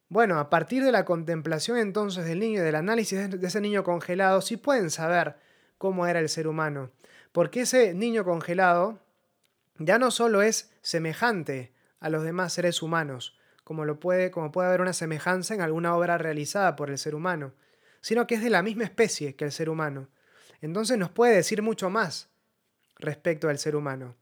Bueno, 0.08 0.40
a 0.40 0.50
partir 0.50 0.84
de 0.84 0.92
la 0.92 1.04
contemplación 1.06 1.78
entonces 1.78 2.26
del 2.26 2.40
niño 2.40 2.62
y 2.62 2.64
del 2.64 2.76
análisis 2.76 3.30
de 3.30 3.48
ese 3.48 3.62
niño 3.62 3.84
congelado, 3.84 4.42
sí 4.42 4.58
pueden 4.58 4.90
saber 4.90 5.36
cómo 5.78 6.06
era 6.08 6.20
el 6.20 6.30
ser 6.30 6.48
humano. 6.48 6.92
Porque 7.32 7.62
ese 7.62 7.94
niño 7.94 8.24
congelado 8.24 9.00
ya 9.78 9.98
no 9.98 10.12
solo 10.12 10.42
es 10.42 10.72
semejante 10.82 11.74
a 12.00 12.10
los 12.10 12.24
demás 12.24 12.54
seres 12.54 12.82
humanos, 12.82 13.38
como, 13.64 13.84
lo 13.84 14.00
puede, 14.00 14.32
como 14.32 14.52
puede 14.52 14.68
haber 14.68 14.82
una 14.82 14.94
semejanza 14.94 15.54
en 15.54 15.62
alguna 15.62 15.96
obra 15.96 16.18
realizada 16.18 16.76
por 16.76 16.92
el 16.92 16.98
ser 16.98 17.16
humano, 17.16 17.54
sino 18.00 18.28
que 18.28 18.36
es 18.36 18.44
de 18.44 18.52
la 18.52 18.62
misma 18.62 18.84
especie 18.84 19.36
que 19.36 19.44
el 19.44 19.52
ser 19.52 19.70
humano. 19.70 20.08
Entonces 20.62 20.98
nos 20.98 21.10
puede 21.10 21.36
decir 21.36 21.62
mucho 21.62 21.90
más 21.90 22.30
respecto 22.98 23.50
al 23.50 23.58
ser 23.58 23.76
humano. 23.76 24.16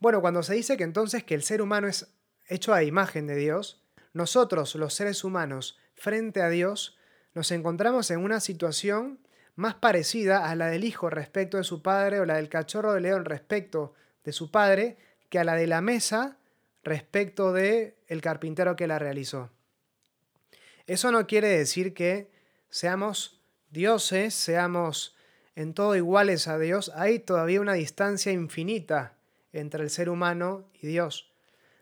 Bueno, 0.00 0.22
cuando 0.22 0.42
se 0.42 0.54
dice 0.54 0.78
que 0.78 0.84
entonces 0.84 1.24
que 1.24 1.34
el 1.34 1.42
ser 1.42 1.60
humano 1.60 1.86
es 1.86 2.08
hecho 2.48 2.72
a 2.72 2.82
imagen 2.82 3.26
de 3.26 3.36
Dios, 3.36 3.84
nosotros, 4.14 4.74
los 4.74 4.94
seres 4.94 5.24
humanos, 5.24 5.78
frente 5.94 6.40
a 6.40 6.48
Dios, 6.48 6.98
nos 7.34 7.52
encontramos 7.52 8.10
en 8.10 8.20
una 8.20 8.40
situación 8.40 9.20
más 9.56 9.74
parecida 9.74 10.50
a 10.50 10.56
la 10.56 10.68
del 10.68 10.84
hijo 10.84 11.10
respecto 11.10 11.58
de 11.58 11.64
su 11.64 11.82
padre 11.82 12.18
o 12.18 12.24
la 12.24 12.36
del 12.36 12.48
cachorro 12.48 12.94
de 12.94 13.02
león 13.02 13.26
respecto 13.26 13.92
de 14.24 14.32
su 14.32 14.50
padre 14.50 14.96
que 15.28 15.38
a 15.38 15.44
la 15.44 15.54
de 15.54 15.66
la 15.66 15.82
mesa 15.82 16.38
respecto 16.82 17.52
de 17.52 17.98
el 18.06 18.22
carpintero 18.22 18.76
que 18.76 18.86
la 18.86 18.98
realizó. 18.98 19.50
Eso 20.86 21.12
no 21.12 21.26
quiere 21.26 21.48
decir 21.48 21.92
que 21.92 22.30
seamos 22.70 23.42
dioses, 23.68 24.32
seamos 24.32 25.14
en 25.54 25.74
todo 25.74 25.94
iguales 25.94 26.48
a 26.48 26.58
Dios. 26.58 26.90
Hay 26.94 27.18
todavía 27.18 27.60
una 27.60 27.74
distancia 27.74 28.32
infinita 28.32 29.19
entre 29.52 29.82
el 29.82 29.90
ser 29.90 30.08
humano 30.08 30.68
y 30.80 30.86
Dios. 30.86 31.32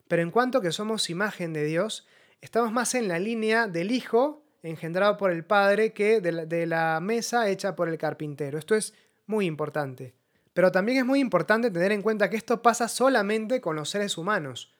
Pero 0.08 0.22
en 0.22 0.30
cuanto 0.30 0.60
que 0.60 0.72
somos 0.72 1.10
imagen 1.10 1.52
de 1.52 1.64
Dios, 1.64 2.06
estamos 2.40 2.72
más 2.72 2.94
en 2.94 3.08
la 3.08 3.18
línea 3.18 3.66
del 3.66 3.90
Hijo 3.90 4.44
engendrado 4.62 5.16
por 5.16 5.30
el 5.30 5.44
Padre 5.44 5.92
que 5.92 6.20
de 6.20 6.32
la, 6.32 6.46
de 6.46 6.66
la 6.66 6.98
mesa 7.00 7.48
hecha 7.48 7.76
por 7.76 7.88
el 7.88 7.98
carpintero. 7.98 8.58
Esto 8.58 8.74
es 8.74 8.94
muy 9.26 9.46
importante. 9.46 10.14
Pero 10.52 10.72
también 10.72 10.98
es 10.98 11.04
muy 11.04 11.20
importante 11.20 11.70
tener 11.70 11.92
en 11.92 12.02
cuenta 12.02 12.28
que 12.28 12.36
esto 12.36 12.62
pasa 12.62 12.88
solamente 12.88 13.60
con 13.60 13.76
los 13.76 13.90
seres 13.90 14.18
humanos. 14.18 14.74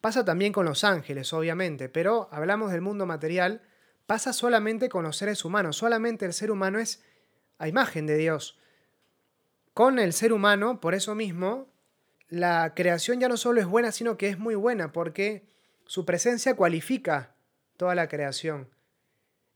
Pasa 0.00 0.24
también 0.24 0.52
con 0.52 0.64
los 0.64 0.84
ángeles, 0.84 1.32
obviamente, 1.32 1.88
pero 1.88 2.28
hablamos 2.30 2.72
del 2.72 2.80
mundo 2.80 3.04
material, 3.04 3.62
pasa 4.06 4.32
solamente 4.32 4.88
con 4.88 5.02
los 5.04 5.16
seres 5.16 5.44
humanos. 5.44 5.76
Solamente 5.76 6.24
el 6.24 6.32
ser 6.32 6.50
humano 6.50 6.78
es 6.78 7.02
a 7.58 7.68
imagen 7.68 8.06
de 8.06 8.16
Dios. 8.16 8.58
Con 9.72 9.98
el 9.98 10.12
ser 10.12 10.32
humano, 10.32 10.80
por 10.80 10.94
eso 10.94 11.14
mismo, 11.14 11.68
la 12.28 12.74
creación 12.74 13.20
ya 13.20 13.28
no 13.28 13.36
solo 13.36 13.60
es 13.60 13.66
buena, 13.66 13.92
sino 13.92 14.16
que 14.16 14.28
es 14.28 14.38
muy 14.38 14.54
buena, 14.54 14.92
porque 14.92 15.46
su 15.86 16.04
presencia 16.04 16.56
cualifica 16.56 17.34
toda 17.76 17.94
la 17.94 18.08
creación. 18.08 18.68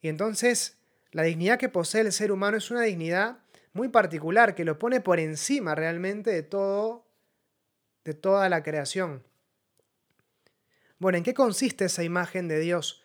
Y 0.00 0.08
entonces, 0.08 0.76
la 1.10 1.22
dignidad 1.22 1.58
que 1.58 1.68
posee 1.68 2.02
el 2.02 2.12
ser 2.12 2.30
humano 2.32 2.56
es 2.56 2.70
una 2.70 2.82
dignidad 2.82 3.38
muy 3.72 3.88
particular 3.88 4.54
que 4.54 4.64
lo 4.64 4.78
pone 4.78 5.00
por 5.00 5.20
encima 5.20 5.74
realmente 5.74 6.30
de 6.30 6.42
todo, 6.42 7.06
de 8.04 8.14
toda 8.14 8.48
la 8.48 8.62
creación. 8.62 9.22
Bueno, 10.98 11.18
¿en 11.18 11.24
qué 11.24 11.34
consiste 11.34 11.84
esa 11.84 12.02
imagen 12.02 12.48
de 12.48 12.58
Dios? 12.58 13.02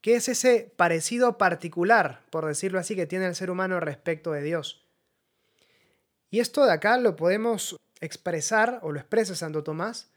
¿Qué 0.00 0.14
es 0.14 0.28
ese 0.28 0.72
parecido 0.76 1.38
particular, 1.38 2.22
por 2.30 2.46
decirlo 2.46 2.78
así, 2.78 2.96
que 2.96 3.06
tiene 3.06 3.26
el 3.26 3.34
ser 3.34 3.50
humano 3.50 3.80
respecto 3.80 4.32
de 4.32 4.42
Dios? 4.42 4.86
Y 6.30 6.40
esto 6.40 6.64
de 6.64 6.72
acá 6.72 6.96
lo 6.96 7.16
podemos 7.16 7.76
expresar, 8.00 8.80
o 8.82 8.92
lo 8.92 8.98
expresa 8.98 9.34
Santo 9.34 9.62
Tomás, 9.62 10.10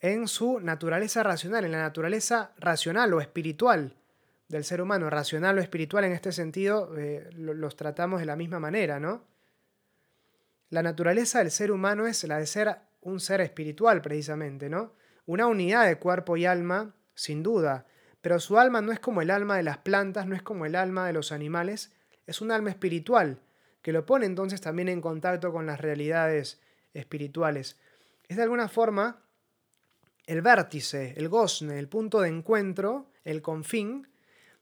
en 0.00 0.28
su 0.28 0.60
naturaleza 0.60 1.22
racional, 1.22 1.64
en 1.64 1.72
la 1.72 1.82
naturaleza 1.82 2.52
racional 2.58 3.12
o 3.14 3.20
espiritual 3.20 3.96
del 4.48 4.64
ser 4.64 4.80
humano, 4.80 5.10
racional 5.10 5.58
o 5.58 5.60
espiritual 5.60 6.04
en 6.04 6.12
este 6.12 6.32
sentido, 6.32 6.96
eh, 6.96 7.28
los 7.32 7.76
tratamos 7.76 8.20
de 8.20 8.26
la 8.26 8.36
misma 8.36 8.60
manera, 8.60 8.98
¿no? 8.98 9.24
La 10.70 10.82
naturaleza 10.82 11.38
del 11.38 11.50
ser 11.50 11.70
humano 11.70 12.06
es 12.06 12.24
la 12.24 12.38
de 12.38 12.46
ser 12.46 12.76
un 13.00 13.20
ser 13.20 13.40
espiritual, 13.40 14.00
precisamente, 14.00 14.68
¿no? 14.68 14.92
Una 15.26 15.46
unidad 15.46 15.86
de 15.86 15.98
cuerpo 15.98 16.36
y 16.36 16.46
alma, 16.46 16.94
sin 17.14 17.42
duda, 17.42 17.86
pero 18.20 18.40
su 18.40 18.58
alma 18.58 18.80
no 18.80 18.92
es 18.92 19.00
como 19.00 19.22
el 19.22 19.30
alma 19.30 19.56
de 19.56 19.62
las 19.62 19.78
plantas, 19.78 20.26
no 20.26 20.34
es 20.34 20.42
como 20.42 20.66
el 20.66 20.76
alma 20.76 21.06
de 21.06 21.12
los 21.12 21.32
animales, 21.32 21.92
es 22.26 22.40
un 22.40 22.50
alma 22.50 22.70
espiritual, 22.70 23.40
que 23.82 23.92
lo 23.92 24.06
pone 24.06 24.26
entonces 24.26 24.60
también 24.60 24.88
en 24.88 25.00
contacto 25.00 25.52
con 25.52 25.66
las 25.66 25.80
realidades 25.80 26.60
espirituales. 26.94 27.76
Es 28.28 28.36
de 28.36 28.42
alguna 28.42 28.68
forma 28.68 29.22
el 30.26 30.42
vértice, 30.42 31.14
el 31.16 31.28
gozne, 31.28 31.78
el 31.78 31.88
punto 31.88 32.20
de 32.20 32.28
encuentro, 32.28 33.10
el 33.24 33.40
confín, 33.40 34.08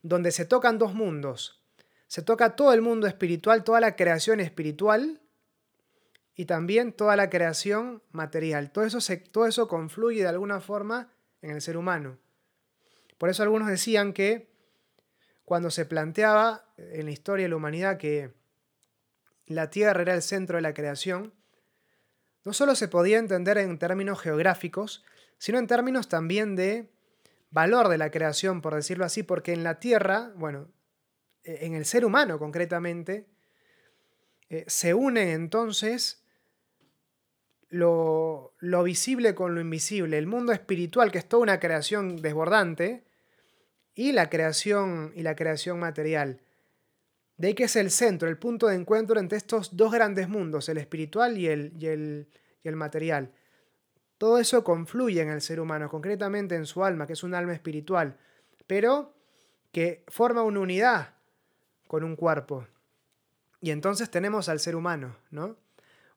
donde 0.03 0.31
se 0.31 0.45
tocan 0.45 0.79
dos 0.79 0.95
mundos. 0.95 1.61
Se 2.07 2.23
toca 2.23 2.55
todo 2.55 2.73
el 2.73 2.83
mundo 2.83 3.07
espiritual, 3.07 3.65
toda 3.65 3.81
la 3.81 3.97
creación 3.97 4.39
espiritual 4.39 5.21
y 6.37 6.45
también 6.45 6.93
toda 6.93 7.17
la 7.17 7.31
creación 7.31 8.03
material. 8.13 8.71
Todo 8.71 8.85
eso, 8.85 9.01
se, 9.01 9.17
todo 9.17 9.47
eso 9.47 9.67
confluye 9.67 10.23
de 10.23 10.29
alguna 10.29 10.61
forma 10.61 11.11
en 11.43 11.51
el 11.51 11.61
ser 11.61 11.77
humano. 11.77 12.19
Por 13.19 13.31
eso 13.31 13.43
algunos 13.43 13.69
decían 13.69 14.13
que 14.13 14.49
cuando 15.45 15.71
se 15.71 15.87
planteaba 15.87 16.65
en 16.77 17.07
la 17.07 17.11
historia 17.11 17.45
de 17.45 17.49
la 17.49 17.57
humanidad 17.57 17.99
que 17.99 18.33
la 19.47 19.71
Tierra 19.71 20.03
era 20.03 20.15
el 20.15 20.23
centro 20.23 20.57
de 20.57 20.63
la 20.63 20.75
creación, 20.75 21.33
no 22.47 22.53
solo 22.53 22.77
se 22.77 22.87
podía 22.87 23.19
entender 23.19 23.59
en 23.59 23.77
términos 23.77 24.21
geográficos, 24.21 25.05
sino 25.37 25.59
en 25.59 25.67
términos 25.67 26.09
también 26.09 26.55
de 26.55 26.89
valor 27.51 27.89
de 27.89 27.99
la 27.99 28.13
creación, 28.13 28.63
por 28.63 28.77
decirlo 28.77 29.05
así, 29.05 29.25
porque 29.25 29.53
en 29.53 29.65
la 29.65 29.81
Tierra, 29.81 30.31
bueno, 30.37 30.69
e, 31.43 31.67
en 31.67 31.75
el 31.75 31.85
ser 31.85 32.05
humano 32.05 32.39
concretamente, 32.39 33.27
eh, 34.49 34.65
se 34.69 34.95
unen 34.95 35.29
entonces 35.31 36.23
lo, 37.69 38.55
lo, 38.61 38.85
visible 38.85 39.35
con 39.35 39.57
lo 39.57 39.61
invisible, 39.61 40.17
el 40.17 40.29
mundo 40.29 40.53
espiritual, 40.53 41.11
que 41.11 41.19
es 41.19 41.29
toda 41.29 41.43
una 41.43 41.59
creación 41.59 42.15
desbordante, 42.15 43.03
y 43.97 44.13
la 44.13 44.31
creación, 44.31 45.11
y 45.17 45.23
la 45.23 45.35
creación 45.35 45.81
material. 45.81 46.39
De 47.37 47.55
que 47.55 47.65
es 47.65 47.77
el 47.77 47.91
centro, 47.91 48.29
el 48.29 48.39
punto 48.39 48.67
de 48.67 48.77
encuentro 48.77 49.21
entre 49.21 49.37
estos 49.37 49.77
dos 49.77 49.93
grandes 49.93 50.29
mundos, 50.29 50.69
el 50.69 50.79
espiritual 50.79 51.37
y 51.37 51.49
el, 51.49 51.73
y 51.79 51.87
el, 51.87 52.29
y 52.63 52.69
el 52.69 52.77
material. 52.77 53.33
Todo 54.19 54.39
eso 54.39 54.65
confluye 54.65 55.21
en 55.21 55.29
el 55.29 55.43
ser 55.43 55.61
humano, 55.61 55.91
concretamente 55.91 56.55
en 56.55 56.65
su 56.65 56.85
alma, 56.85 57.07
que 57.07 57.13
es 57.13 57.23
un 57.23 57.35
alma 57.35 57.53
espiritual, 57.53 58.17
pero 58.67 59.15
que 59.73 60.05
forma 60.09 60.43
una 60.43 60.61
unidad 60.61 61.15
con 61.87 62.03
un 62.03 62.17
cuerpo. 62.17 62.67
Y 63.61 63.71
entonces 63.71 64.11
tenemos 64.11 64.49
al 64.49 64.61
ser 64.61 64.75
humano, 64.75 65.17
¿no? 65.31 65.57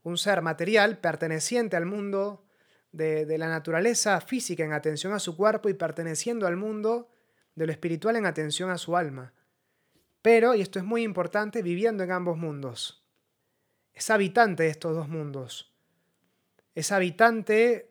Un 0.04 0.18
ser 0.18 0.42
material 0.42 0.98
perteneciente 0.98 1.76
al 1.76 1.86
mundo 1.86 2.46
de, 2.94 3.26
de, 3.26 3.38
la 3.38 3.50
naturaleza 3.50 4.20
física 4.22 4.64
en 4.64 4.72
atención 4.72 5.14
a 5.14 5.20
su 5.20 5.36
cuerpo 5.36 5.68
y 5.68 5.74
perteneciendo 5.74 6.48
al 6.48 6.56
mundo 6.56 7.10
de 7.56 7.66
lo 7.66 7.72
espiritual 7.72 8.16
en 8.16 8.26
atención 8.26 8.70
a 8.70 8.78
su 8.78 8.96
alma. 8.96 9.34
Pero, 10.22 10.54
y 10.54 10.62
esto 10.62 10.80
es 10.80 10.86
muy 10.86 11.04
importante, 11.04 11.62
viviendo 11.62 12.04
en 12.04 12.12
ambos 12.12 12.38
mundos. 12.38 13.04
Es 13.94 14.10
habitante 14.10 14.64
de 14.64 14.70
estos 14.70 14.96
dos 14.96 15.10
mundos. 15.10 15.74
Es 16.76 16.92
habitante 16.92 17.90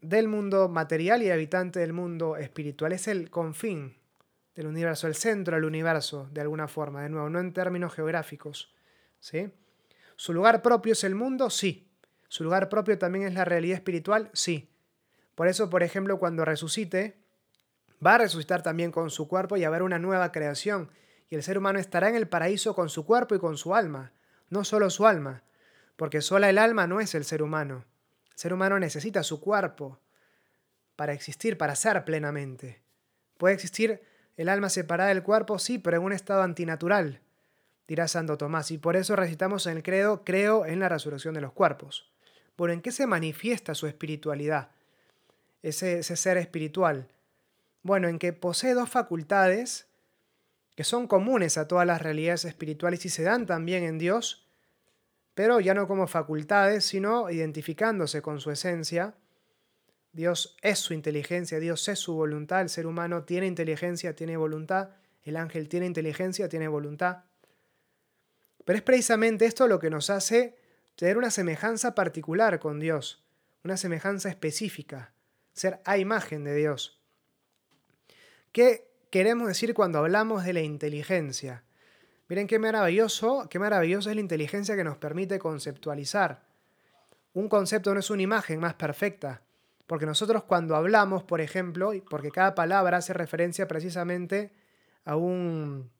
del 0.00 0.28
mundo 0.28 0.68
material 0.68 1.22
y 1.22 1.30
habitante 1.30 1.80
del 1.80 1.92
mundo 1.92 2.36
espiritual. 2.36 2.92
Es 2.92 3.08
el 3.08 3.30
confín 3.30 3.96
del 4.54 4.66
universo, 4.66 5.06
el 5.06 5.14
centro 5.14 5.54
del 5.54 5.64
universo, 5.64 6.28
de 6.32 6.40
alguna 6.40 6.68
forma, 6.68 7.02
de 7.02 7.08
nuevo, 7.08 7.30
no 7.30 7.38
en 7.40 7.52
términos 7.52 7.94
geográficos. 7.94 8.74
¿sí? 9.20 9.50
¿Su 10.16 10.32
lugar 10.32 10.62
propio 10.62 10.94
es 10.94 11.04
el 11.04 11.14
mundo? 11.14 11.48
Sí. 11.48 11.88
¿Su 12.28 12.44
lugar 12.44 12.68
propio 12.68 12.98
también 12.98 13.26
es 13.26 13.34
la 13.34 13.44
realidad 13.44 13.76
espiritual? 13.76 14.30
Sí. 14.32 14.68
Por 15.34 15.48
eso, 15.48 15.70
por 15.70 15.82
ejemplo, 15.82 16.18
cuando 16.18 16.44
resucite, 16.44 17.16
va 18.04 18.16
a 18.16 18.18
resucitar 18.18 18.62
también 18.62 18.90
con 18.90 19.10
su 19.10 19.28
cuerpo 19.28 19.56
y 19.56 19.64
haber 19.64 19.82
una 19.82 19.98
nueva 19.98 20.32
creación. 20.32 20.90
Y 21.30 21.34
el 21.34 21.42
ser 21.42 21.58
humano 21.58 21.78
estará 21.78 22.08
en 22.08 22.16
el 22.16 22.28
paraíso 22.28 22.74
con 22.74 22.88
su 22.88 23.04
cuerpo 23.04 23.34
y 23.34 23.38
con 23.38 23.56
su 23.56 23.74
alma, 23.74 24.12
no 24.50 24.64
solo 24.64 24.90
su 24.90 25.06
alma, 25.06 25.42
porque 25.96 26.22
sola 26.22 26.48
el 26.48 26.58
alma 26.58 26.86
no 26.86 27.00
es 27.00 27.14
el 27.14 27.24
ser 27.24 27.42
humano. 27.42 27.84
El 28.30 28.38
ser 28.38 28.54
humano 28.54 28.78
necesita 28.78 29.22
su 29.22 29.40
cuerpo 29.40 29.98
para 30.96 31.12
existir, 31.12 31.58
para 31.58 31.74
ser 31.74 32.04
plenamente. 32.04 32.80
Puede 33.36 33.54
existir 33.54 34.00
el 34.36 34.48
alma 34.48 34.70
separada 34.70 35.08
del 35.08 35.24
cuerpo, 35.24 35.58
sí, 35.58 35.78
pero 35.78 35.96
en 35.96 36.04
un 36.04 36.12
estado 36.12 36.42
antinatural, 36.42 37.20
dirá 37.88 38.06
Santo 38.06 38.38
Tomás, 38.38 38.70
y 38.70 38.78
por 38.78 38.96
eso 38.96 39.16
recitamos 39.16 39.66
en 39.66 39.78
el 39.78 39.82
credo, 39.82 40.24
creo 40.24 40.64
en 40.64 40.78
la 40.78 40.88
resurrección 40.88 41.34
de 41.34 41.40
los 41.40 41.52
cuerpos. 41.52 42.08
Bueno, 42.56 42.74
¿en 42.74 42.80
qué 42.80 42.92
se 42.92 43.06
manifiesta 43.06 43.74
su 43.74 43.88
espiritualidad? 43.88 44.70
Ese, 45.62 45.98
ese 45.98 46.16
ser 46.16 46.36
espiritual. 46.36 47.08
Bueno, 47.82 48.06
en 48.06 48.20
que 48.20 48.32
posee 48.32 48.74
dos 48.74 48.88
facultades 48.88 49.87
que 50.78 50.84
son 50.84 51.08
comunes 51.08 51.58
a 51.58 51.66
todas 51.66 51.84
las 51.84 52.00
realidades 52.00 52.44
espirituales 52.44 53.04
y 53.04 53.08
se 53.08 53.24
dan 53.24 53.46
también 53.46 53.82
en 53.82 53.98
Dios, 53.98 54.46
pero 55.34 55.58
ya 55.58 55.74
no 55.74 55.88
como 55.88 56.06
facultades, 56.06 56.84
sino 56.84 57.30
identificándose 57.30 58.22
con 58.22 58.38
su 58.38 58.52
esencia. 58.52 59.16
Dios 60.12 60.56
es 60.62 60.78
su 60.78 60.94
inteligencia, 60.94 61.58
Dios 61.58 61.88
es 61.88 61.98
su 61.98 62.14
voluntad, 62.14 62.60
el 62.60 62.68
ser 62.68 62.86
humano 62.86 63.24
tiene 63.24 63.48
inteligencia, 63.48 64.14
tiene 64.14 64.36
voluntad, 64.36 64.90
el 65.24 65.36
ángel 65.36 65.68
tiene 65.68 65.86
inteligencia, 65.86 66.48
tiene 66.48 66.68
voluntad. 66.68 67.24
Pero 68.64 68.76
es 68.76 68.84
precisamente 68.84 69.46
esto 69.46 69.66
lo 69.66 69.80
que 69.80 69.90
nos 69.90 70.10
hace 70.10 70.58
tener 70.94 71.18
una 71.18 71.32
semejanza 71.32 71.96
particular 71.96 72.60
con 72.60 72.78
Dios, 72.78 73.26
una 73.64 73.76
semejanza 73.76 74.28
específica, 74.28 75.12
ser 75.54 75.80
a 75.84 75.98
imagen 75.98 76.44
de 76.44 76.54
Dios. 76.54 77.02
¿Qué 78.52 78.87
queremos 79.10 79.48
decir 79.48 79.74
cuando 79.74 79.98
hablamos 79.98 80.44
de 80.44 80.52
la 80.52 80.60
inteligencia? 80.60 81.64
Miren 82.28 82.46
qué 82.46 82.58
maravilloso, 82.58 83.48
qué 83.48 83.58
maravilloso 83.58 84.10
es 84.10 84.16
la 84.16 84.20
inteligencia 84.20 84.76
que 84.76 84.84
nos 84.84 84.98
permite 84.98 85.38
conceptualizar. 85.38 86.42
Un 87.32 87.48
concepto 87.48 87.94
no 87.94 88.00
es 88.00 88.10
una 88.10 88.22
imagen 88.22 88.60
más 88.60 88.74
perfecta, 88.74 89.42
porque 89.86 90.04
nosotros 90.04 90.44
cuando 90.44 90.76
hablamos, 90.76 91.22
por 91.22 91.40
ejemplo, 91.40 91.92
porque 92.10 92.30
cada 92.30 92.54
palabra 92.54 92.98
hace 92.98 93.14
referencia 93.14 93.66
precisamente 93.66 94.52
a 95.04 95.16
un, 95.16 95.90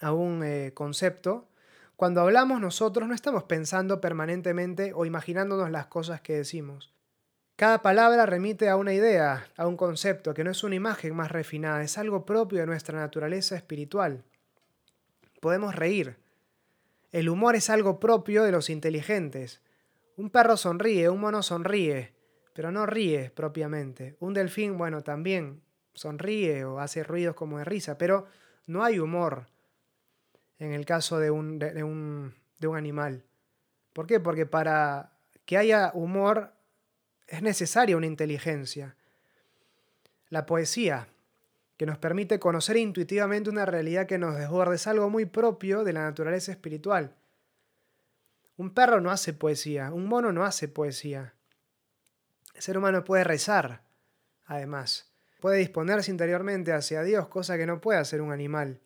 a 0.00 0.12
un 0.12 0.42
eh, 0.42 0.72
concepto, 0.72 1.48
cuando 1.96 2.22
hablamos 2.22 2.60
nosotros 2.60 3.06
no 3.06 3.14
estamos 3.14 3.44
pensando 3.44 4.00
permanentemente 4.00 4.92
o 4.94 5.04
imaginándonos 5.04 5.70
las 5.70 5.86
cosas 5.86 6.22
que 6.22 6.34
decimos. 6.34 6.95
Cada 7.56 7.80
palabra 7.80 8.26
remite 8.26 8.68
a 8.68 8.76
una 8.76 8.92
idea, 8.92 9.48
a 9.56 9.66
un 9.66 9.78
concepto, 9.78 10.34
que 10.34 10.44
no 10.44 10.50
es 10.50 10.62
una 10.62 10.74
imagen 10.74 11.16
más 11.16 11.32
refinada, 11.32 11.82
es 11.82 11.96
algo 11.96 12.26
propio 12.26 12.60
de 12.60 12.66
nuestra 12.66 13.00
naturaleza 13.00 13.56
espiritual. 13.56 14.24
Podemos 15.40 15.74
reír. 15.74 16.18
El 17.12 17.30
humor 17.30 17.56
es 17.56 17.70
algo 17.70 17.98
propio 17.98 18.44
de 18.44 18.52
los 18.52 18.68
inteligentes. 18.68 19.62
Un 20.18 20.28
perro 20.28 20.58
sonríe, 20.58 21.08
un 21.08 21.18
mono 21.18 21.42
sonríe, 21.42 22.12
pero 22.52 22.70
no 22.70 22.84
ríe 22.84 23.30
propiamente. 23.30 24.16
Un 24.20 24.34
delfín, 24.34 24.76
bueno, 24.76 25.02
también 25.02 25.62
sonríe 25.94 26.66
o 26.66 26.78
hace 26.78 27.04
ruidos 27.04 27.34
como 27.36 27.56
de 27.56 27.64
risa, 27.64 27.96
pero 27.96 28.26
no 28.66 28.84
hay 28.84 28.98
humor 28.98 29.46
en 30.58 30.74
el 30.74 30.84
caso 30.84 31.18
de 31.18 31.30
un, 31.30 31.58
de, 31.58 31.82
un, 31.82 32.34
de 32.58 32.66
un 32.66 32.76
animal. 32.76 33.24
¿Por 33.94 34.06
qué? 34.06 34.20
Porque 34.20 34.44
para 34.44 35.12
que 35.46 35.56
haya 35.56 35.90
humor 35.94 36.55
es 37.26 37.42
necesaria 37.42 37.96
una 37.96 38.06
inteligencia. 38.06 38.96
La 40.28 40.46
poesía, 40.46 41.08
que 41.76 41.86
nos 41.86 41.98
permite 41.98 42.38
conocer 42.38 42.76
intuitivamente 42.76 43.50
una 43.50 43.66
realidad 43.66 44.06
que 44.06 44.18
nos 44.18 44.36
desborda, 44.36 44.74
es 44.74 44.86
algo 44.86 45.10
muy 45.10 45.26
propio 45.26 45.84
de 45.84 45.92
la 45.92 46.02
naturaleza 46.02 46.52
espiritual. 46.52 47.14
Un 48.56 48.70
perro 48.70 49.00
no 49.00 49.10
hace 49.10 49.32
poesía, 49.32 49.92
un 49.92 50.06
mono 50.06 50.32
no 50.32 50.44
hace 50.44 50.68
poesía. 50.68 51.34
El 52.54 52.62
ser 52.62 52.78
humano 52.78 53.04
puede 53.04 53.24
rezar, 53.24 53.82
además. 54.46 55.12
Puede 55.40 55.58
disponerse 55.58 56.10
interiormente 56.10 56.72
hacia 56.72 57.02
Dios, 57.02 57.28
cosa 57.28 57.58
que 57.58 57.66
no 57.66 57.80
puede 57.80 57.98
hacer 57.98 58.22
un 58.22 58.32
animal. 58.32 58.80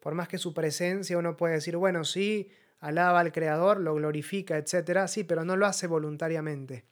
Por 0.00 0.14
más 0.14 0.28
que 0.28 0.38
su 0.38 0.52
presencia 0.52 1.16
uno 1.16 1.36
puede 1.36 1.54
decir, 1.54 1.76
bueno, 1.76 2.04
sí, 2.04 2.50
alaba 2.80 3.20
al 3.20 3.32
Creador, 3.32 3.80
lo 3.80 3.94
glorifica, 3.94 4.58
etc. 4.58 5.08
Sí, 5.08 5.24
pero 5.24 5.44
no 5.44 5.56
lo 5.56 5.66
hace 5.66 5.86
voluntariamente. 5.86 6.84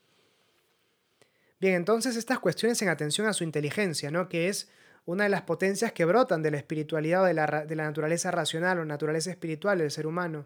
Bien, 1.65 1.77
entonces 1.77 2.17
estas 2.17 2.41
cuestiones 2.41 2.83
en 2.83 2.91
atención 2.91 3.27
a 3.27 3.33
su 3.33 3.43
inteligencia, 3.43 4.11
¿no? 4.11 4.29
que 4.29 4.51
es 4.51 4.69
una 5.07 5.25
de 5.25 5.31
las 5.31 5.41
potencias 5.41 5.93
que 5.93 6.05
brotan 6.05 6.43
de 6.43 6.51
la 6.51 6.59
espiritualidad 6.59 7.23
o 7.23 7.25
de 7.25 7.33
la, 7.33 7.65
de 7.65 7.75
la 7.75 7.85
naturaleza 7.85 8.31
racional 8.31 8.81
o 8.81 8.85
naturaleza 8.85 9.31
espiritual 9.31 9.79
del 9.79 9.91
ser 9.91 10.07
humano. 10.07 10.45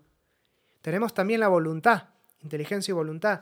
Tenemos 0.80 1.14
también 1.14 1.40
la 1.40 1.48
voluntad, 1.48 2.10
inteligencia 2.38 2.92
y 2.92 2.94
voluntad. 2.94 3.40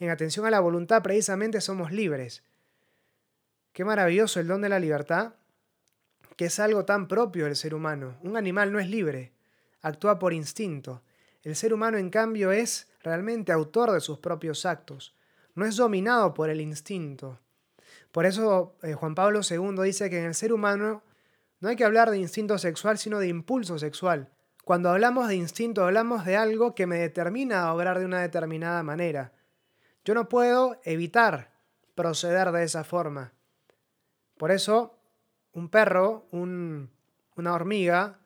En 0.00 0.10
atención 0.10 0.46
a 0.46 0.50
la 0.50 0.58
voluntad 0.58 1.00
precisamente 1.00 1.60
somos 1.60 1.92
libres. 1.92 2.42
Qué 3.72 3.84
maravilloso 3.84 4.40
el 4.40 4.48
don 4.48 4.60
de 4.60 4.70
la 4.70 4.80
libertad, 4.80 5.34
que 6.36 6.46
es 6.46 6.58
algo 6.58 6.84
tan 6.84 7.06
propio 7.06 7.44
del 7.44 7.54
ser 7.54 7.72
humano. 7.72 8.18
Un 8.22 8.36
animal 8.36 8.72
no 8.72 8.80
es 8.80 8.88
libre, 8.88 9.30
actúa 9.80 10.18
por 10.18 10.32
instinto. 10.32 11.04
El 11.44 11.54
ser 11.54 11.72
humano, 11.72 11.98
en 11.98 12.10
cambio, 12.10 12.50
es 12.50 12.88
realmente 13.00 13.52
autor 13.52 13.92
de 13.92 14.00
sus 14.00 14.18
propios 14.18 14.66
actos, 14.66 15.14
no 15.54 15.64
es 15.64 15.76
dominado 15.76 16.34
por 16.34 16.50
el 16.50 16.60
instinto. 16.60 17.38
Por 18.10 18.26
eso 18.26 18.76
eh, 18.82 18.94
Juan 18.94 19.14
Pablo 19.14 19.40
II 19.48 19.82
dice 19.82 20.10
que 20.10 20.18
en 20.18 20.26
el 20.26 20.34
ser 20.34 20.52
humano 20.52 21.02
no 21.60 21.68
hay 21.68 21.76
que 21.76 21.84
hablar 21.84 22.10
de 22.10 22.18
instinto 22.18 22.58
sexual, 22.58 22.98
sino 22.98 23.18
de 23.18 23.28
impulso 23.28 23.78
sexual. 23.78 24.28
Cuando 24.64 24.90
hablamos 24.90 25.28
de 25.28 25.36
instinto, 25.36 25.84
hablamos 25.84 26.24
de 26.24 26.36
algo 26.36 26.74
que 26.74 26.86
me 26.86 26.98
determina 26.98 27.62
a 27.62 27.74
obrar 27.74 27.98
de 27.98 28.04
una 28.04 28.20
determinada 28.20 28.82
manera. 28.82 29.32
Yo 30.04 30.14
no 30.14 30.28
puedo 30.28 30.80
evitar 30.84 31.52
proceder 31.94 32.50
de 32.52 32.64
esa 32.64 32.84
forma. 32.84 33.32
Por 34.36 34.50
eso, 34.50 34.98
un 35.52 35.68
perro, 35.68 36.26
una 36.32 37.54
hormiga, 37.54 38.18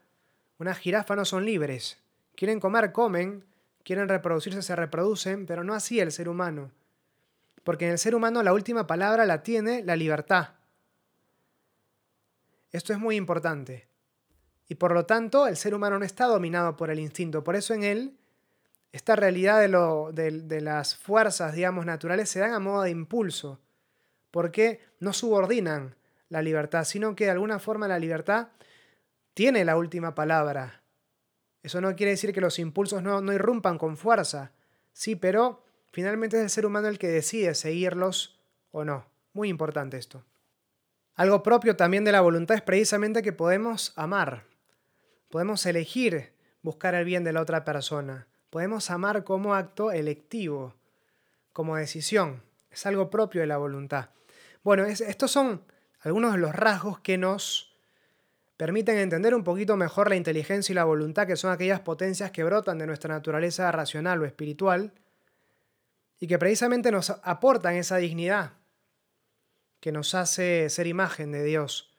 una 0.58 0.74
jirafa 0.74 1.16
no 1.16 1.24
son 1.24 1.44
libres. 1.44 1.98
Quieren 2.34 2.60
comer, 2.60 2.92
comen, 2.92 3.44
quieren 3.82 4.08
reproducirse, 4.08 4.62
se 4.62 4.76
reproducen, 4.76 5.46
pero 5.46 5.64
no 5.64 5.74
así 5.74 6.00
el 6.00 6.12
ser 6.12 6.28
humano. 6.28 6.70
Porque 7.66 7.86
en 7.86 7.90
el 7.90 7.98
ser 7.98 8.14
humano 8.14 8.44
la 8.44 8.52
última 8.52 8.86
palabra 8.86 9.26
la 9.26 9.42
tiene 9.42 9.82
la 9.82 9.96
libertad. 9.96 10.50
Esto 12.70 12.92
es 12.92 13.00
muy 13.00 13.16
importante. 13.16 13.88
Y 14.68 14.76
por 14.76 14.94
lo 14.94 15.04
tanto, 15.04 15.48
el 15.48 15.56
ser 15.56 15.74
humano 15.74 15.98
no 15.98 16.04
está 16.04 16.26
dominado 16.26 16.76
por 16.76 16.90
el 16.90 17.00
instinto. 17.00 17.42
Por 17.42 17.56
eso 17.56 17.74
en 17.74 17.82
él, 17.82 18.16
esta 18.92 19.16
realidad 19.16 19.58
de, 19.58 20.60
las 20.60 20.94
fuerzas, 20.94 21.54
digamos, 21.56 21.84
naturales 21.84 22.30
se 22.30 22.38
dan 22.38 22.54
a 22.54 22.60
modo 22.60 22.82
de 22.82 22.90
impulso. 22.90 23.58
Porque 24.30 24.78
no 25.00 25.12
subordinan 25.12 25.96
la 26.28 26.42
libertad, 26.42 26.84
sino 26.84 27.16
que 27.16 27.24
de 27.24 27.32
alguna 27.32 27.58
forma 27.58 27.88
la 27.88 27.98
libertad 27.98 28.50
tiene 29.34 29.64
la 29.64 29.76
última 29.76 30.14
palabra. 30.14 30.84
Eso 31.64 31.80
no 31.80 31.96
quiere 31.96 32.12
decir 32.12 32.32
que 32.32 32.40
los 32.40 32.60
impulsos 32.60 33.02
no, 33.02 33.20
no 33.20 33.32
irrumpan 33.32 33.76
con 33.76 33.96
fuerza. 33.96 34.52
Sí, 34.92 35.16
pero 35.16 35.65
finalmente 35.96 36.36
es 36.36 36.42
el 36.42 36.50
ser 36.50 36.66
humano 36.66 36.88
el 36.88 36.98
que 36.98 37.08
decide 37.08 37.54
seguirlos 37.54 38.38
o 38.70 38.84
no. 38.84 39.06
Muy 39.32 39.48
importante 39.48 39.96
esto. 39.96 40.26
Algo 41.14 41.42
propio 41.42 41.74
también 41.74 42.04
de 42.04 42.12
la 42.12 42.20
voluntad 42.20 42.54
es 42.54 42.60
precisamente 42.60 43.22
que 43.22 43.32
podemos 43.32 43.94
amar. 43.96 44.44
Podemos 45.30 45.64
elegir 45.64 46.34
buscar 46.60 46.94
el 46.94 47.06
bien 47.06 47.24
de 47.24 47.32
la 47.32 47.40
otra 47.40 47.64
persona. 47.64 48.26
Podemos 48.50 48.90
amar 48.90 49.24
como 49.24 49.54
acto 49.54 49.90
electivo, 49.90 50.74
como 51.54 51.76
decisión. 51.76 52.42
Es 52.70 52.84
algo 52.84 53.08
propio 53.08 53.40
de 53.40 53.46
la 53.46 53.56
voluntad. 53.56 54.10
Bueno, 54.62 54.84
estos 54.84 55.30
son 55.30 55.62
algunos 56.00 56.32
de 56.32 56.38
los 56.38 56.54
rasgos 56.54 57.00
que 57.00 57.16
nos 57.16 57.74
permiten 58.58 58.98
entender 58.98 59.34
un 59.34 59.44
poquito 59.44 59.78
mejor 59.78 60.10
la 60.10 60.16
inteligencia 60.16 60.74
y 60.74 60.76
la 60.76 60.84
voluntad, 60.84 61.26
que 61.26 61.36
son 61.36 61.52
aquellas 61.52 61.80
potencias 61.80 62.32
que 62.32 62.44
brotan 62.44 62.76
de 62.76 62.86
nuestra 62.86 63.14
naturaleza 63.14 63.72
racional 63.72 64.20
o 64.20 64.26
espiritual, 64.26 64.92
y 66.18 66.26
que 66.26 66.38
precisamente 66.38 66.90
nos 66.90 67.10
aportan 67.10 67.74
esa 67.74 67.96
dignidad 67.96 68.52
que 69.80 69.92
nos 69.92 70.14
hace 70.14 70.68
ser 70.70 70.86
imagen 70.86 71.32
de 71.32 71.44
Dios. 71.44 71.94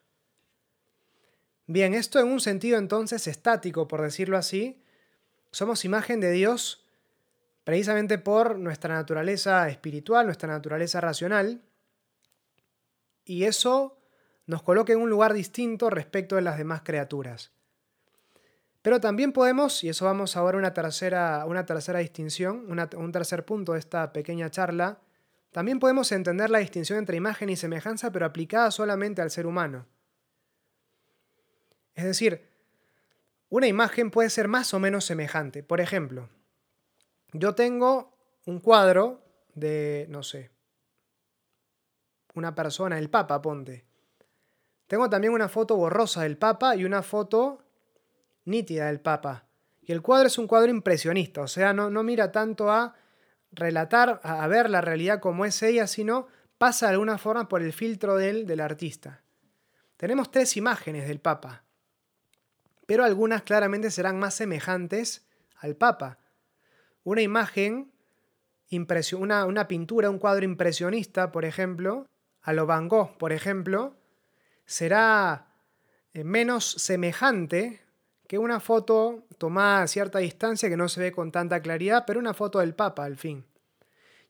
Bien, 1.67 1.93
esto 1.93 2.19
en 2.19 2.27
un 2.27 2.39
sentido 2.39 2.77
entonces 2.77 3.27
estático, 3.27 3.87
por 3.87 4.01
decirlo 4.01 4.37
así, 4.37 4.81
somos 5.51 5.85
imagen 5.85 6.19
de 6.19 6.31
Dios 6.31 6.85
precisamente 7.63 8.17
por 8.17 8.57
nuestra 8.57 8.95
naturaleza 8.95 9.67
espiritual, 9.67 10.25
nuestra 10.25 10.47
naturaleza 10.47 11.01
racional, 11.01 11.61
y 13.25 13.43
eso 13.43 13.97
nos 14.45 14.63
coloca 14.63 14.93
en 14.93 15.01
un 15.01 15.09
lugar 15.09 15.33
distinto 15.33 15.89
respecto 15.89 16.37
de 16.37 16.41
las 16.41 16.57
demás 16.57 16.81
criaturas. 16.83 17.51
Pero 18.87 19.01
también 19.01 19.33
podemos, 19.33 19.83
y 19.83 19.89
eso 19.89 20.05
vamos 20.05 20.37
a 20.37 20.43
una 20.45 20.73
tercera, 20.73 21.43
una 21.45 21.65
tercera 21.65 21.99
distinción, 21.99 22.71
un 22.95 23.11
tercer 23.11 23.43
punto 23.43 23.73
de 23.73 23.79
esta 23.79 24.13
pequeña 24.13 24.49
charla, 24.49 25.01
también 25.51 25.81
podemos 25.81 26.09
entender 26.13 26.49
la 26.49 26.59
distinción 26.59 26.97
entre 26.97 27.17
imagen 27.17 27.49
y 27.49 27.57
semejanza, 27.57 28.13
pero 28.13 28.25
aplicada 28.25 28.71
solamente 28.71 29.21
al 29.21 29.29
ser 29.29 29.45
humano. 29.45 29.85
Es 31.95 32.05
decir, 32.05 32.47
una 33.49 33.67
imagen 33.67 34.09
puede 34.09 34.29
ser 34.29 34.47
más 34.47 34.73
o 34.73 34.79
menos 34.79 35.03
semejante. 35.03 35.63
Por 35.63 35.81
ejemplo, 35.81 36.29
yo 37.33 37.55
tengo 37.55 38.17
un 38.45 38.61
cuadro 38.61 39.21
de, 39.53 40.05
no 40.07 40.23
sé, 40.23 40.49
una 42.35 42.55
persona, 42.55 42.97
el 42.97 43.09
Papa, 43.09 43.41
ponte. 43.41 43.83
Tengo 44.87 45.09
también 45.09 45.33
una 45.33 45.49
foto 45.49 45.75
borrosa 45.75 46.21
del 46.21 46.37
Papa 46.37 46.77
y 46.77 46.85
una 46.85 47.03
foto 47.03 47.66
nítida 48.47 48.87
del 48.87 48.99
Papa. 48.99 49.45
Y 49.81 49.91
el 49.91 50.01
cuadro 50.01 50.27
es 50.27 50.37
un 50.37 50.47
cuadro 50.47 50.71
impresionista, 50.71 51.41
o 51.41 51.47
sea, 51.47 51.73
no, 51.73 51.89
no 51.89 52.03
mira 52.03 52.31
tanto 52.31 52.71
a 52.71 52.95
relatar, 53.51 54.19
a, 54.23 54.47
ver 54.47 54.69
la 54.69 54.81
realidad 54.81 55.19
como 55.19 55.45
es 55.45 55.61
ella, 55.63 55.87
sino 55.87 56.27
pasa 56.57 56.87
de 56.87 56.93
alguna 56.93 57.17
forma 57.17 57.47
por 57.47 57.61
el 57.61 57.71
filtro 57.71 58.15
del, 58.15 58.45
del 58.45 58.59
artista. 58.59 59.21
Tenemos 59.95 60.31
tres 60.31 60.57
imágenes 60.57 61.07
del 61.07 61.19
Papa 61.19 61.63
pero 62.87 63.03
algunas 63.03 63.43
claramente 63.43 63.91
serán 63.91 64.17
más 64.17 64.33
semejantes 64.33 65.27
al 65.57 65.75
Papa. 65.75 66.17
Una 67.03 67.21
imagen, 67.21 67.91
una, 69.17 69.45
una 69.45 69.67
pintura, 69.67 70.09
un 70.09 70.17
cuadro 70.17 70.45
impresionista, 70.45 71.31
por 71.31 71.45
ejemplo, 71.45 72.07
a 72.41 72.53
lo 72.53 72.65
Van 72.65 72.87
Gogh, 72.87 73.17
por 73.17 73.33
ejemplo, 73.33 73.97
será 74.65 75.53
eh, 76.13 76.23
menos 76.23 76.65
semejante 76.65 77.81
que 78.27 78.37
una 78.37 78.59
foto 78.59 79.25
tomada 79.37 79.83
a 79.83 79.87
cierta 79.87 80.19
distancia 80.19 80.69
que 80.69 80.77
no 80.77 80.89
se 80.89 80.99
ve 80.99 81.11
con 81.11 81.31
tanta 81.31 81.61
claridad, 81.61 82.03
pero 82.05 82.19
una 82.19 82.33
foto 82.33 82.59
del 82.59 82.75
Papa 82.75 83.05
al 83.05 83.17
fin. 83.17 83.45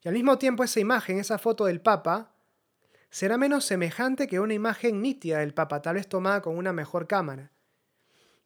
Y 0.04 0.08
al 0.08 0.14
mismo 0.14 0.38
tiempo 0.38 0.64
esa 0.64 0.80
imagen, 0.80 1.18
esa 1.18 1.40
foto 1.40 1.66
del 1.66 1.82
Papa, 1.82 2.32
será 3.10 3.38
menos 3.38 3.66
semejante 3.66 4.28
que 4.28 4.40
una 4.40 4.54
imagen 4.54 5.02
nítida 5.02 5.40
del 5.40 5.54
Papa, 5.54 5.82
tal 5.82 5.96
vez 5.96 6.08
tomada 6.08 6.42
con 6.42 6.58
una 6.58 6.74
mejor 6.74 7.08
cámara. 7.08 7.52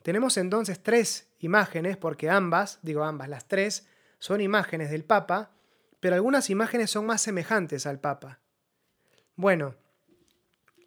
Tenemos 0.04 0.38
entonces 0.38 0.82
tres 0.82 1.28
imágenes, 1.40 1.98
porque 1.98 2.30
ambas, 2.30 2.80
digo 2.82 3.04
ambas, 3.04 3.28
las 3.28 3.48
tres, 3.48 3.88
son 4.20 4.40
imágenes 4.40 4.90
del 4.90 5.04
Papa, 5.04 5.52
pero 6.00 6.16
algunas 6.16 6.50
imágenes 6.50 6.90
son 6.90 7.06
más 7.06 7.22
semejantes 7.22 7.86
al 7.86 8.00
Papa. 8.00 8.40
Bueno, 9.36 9.76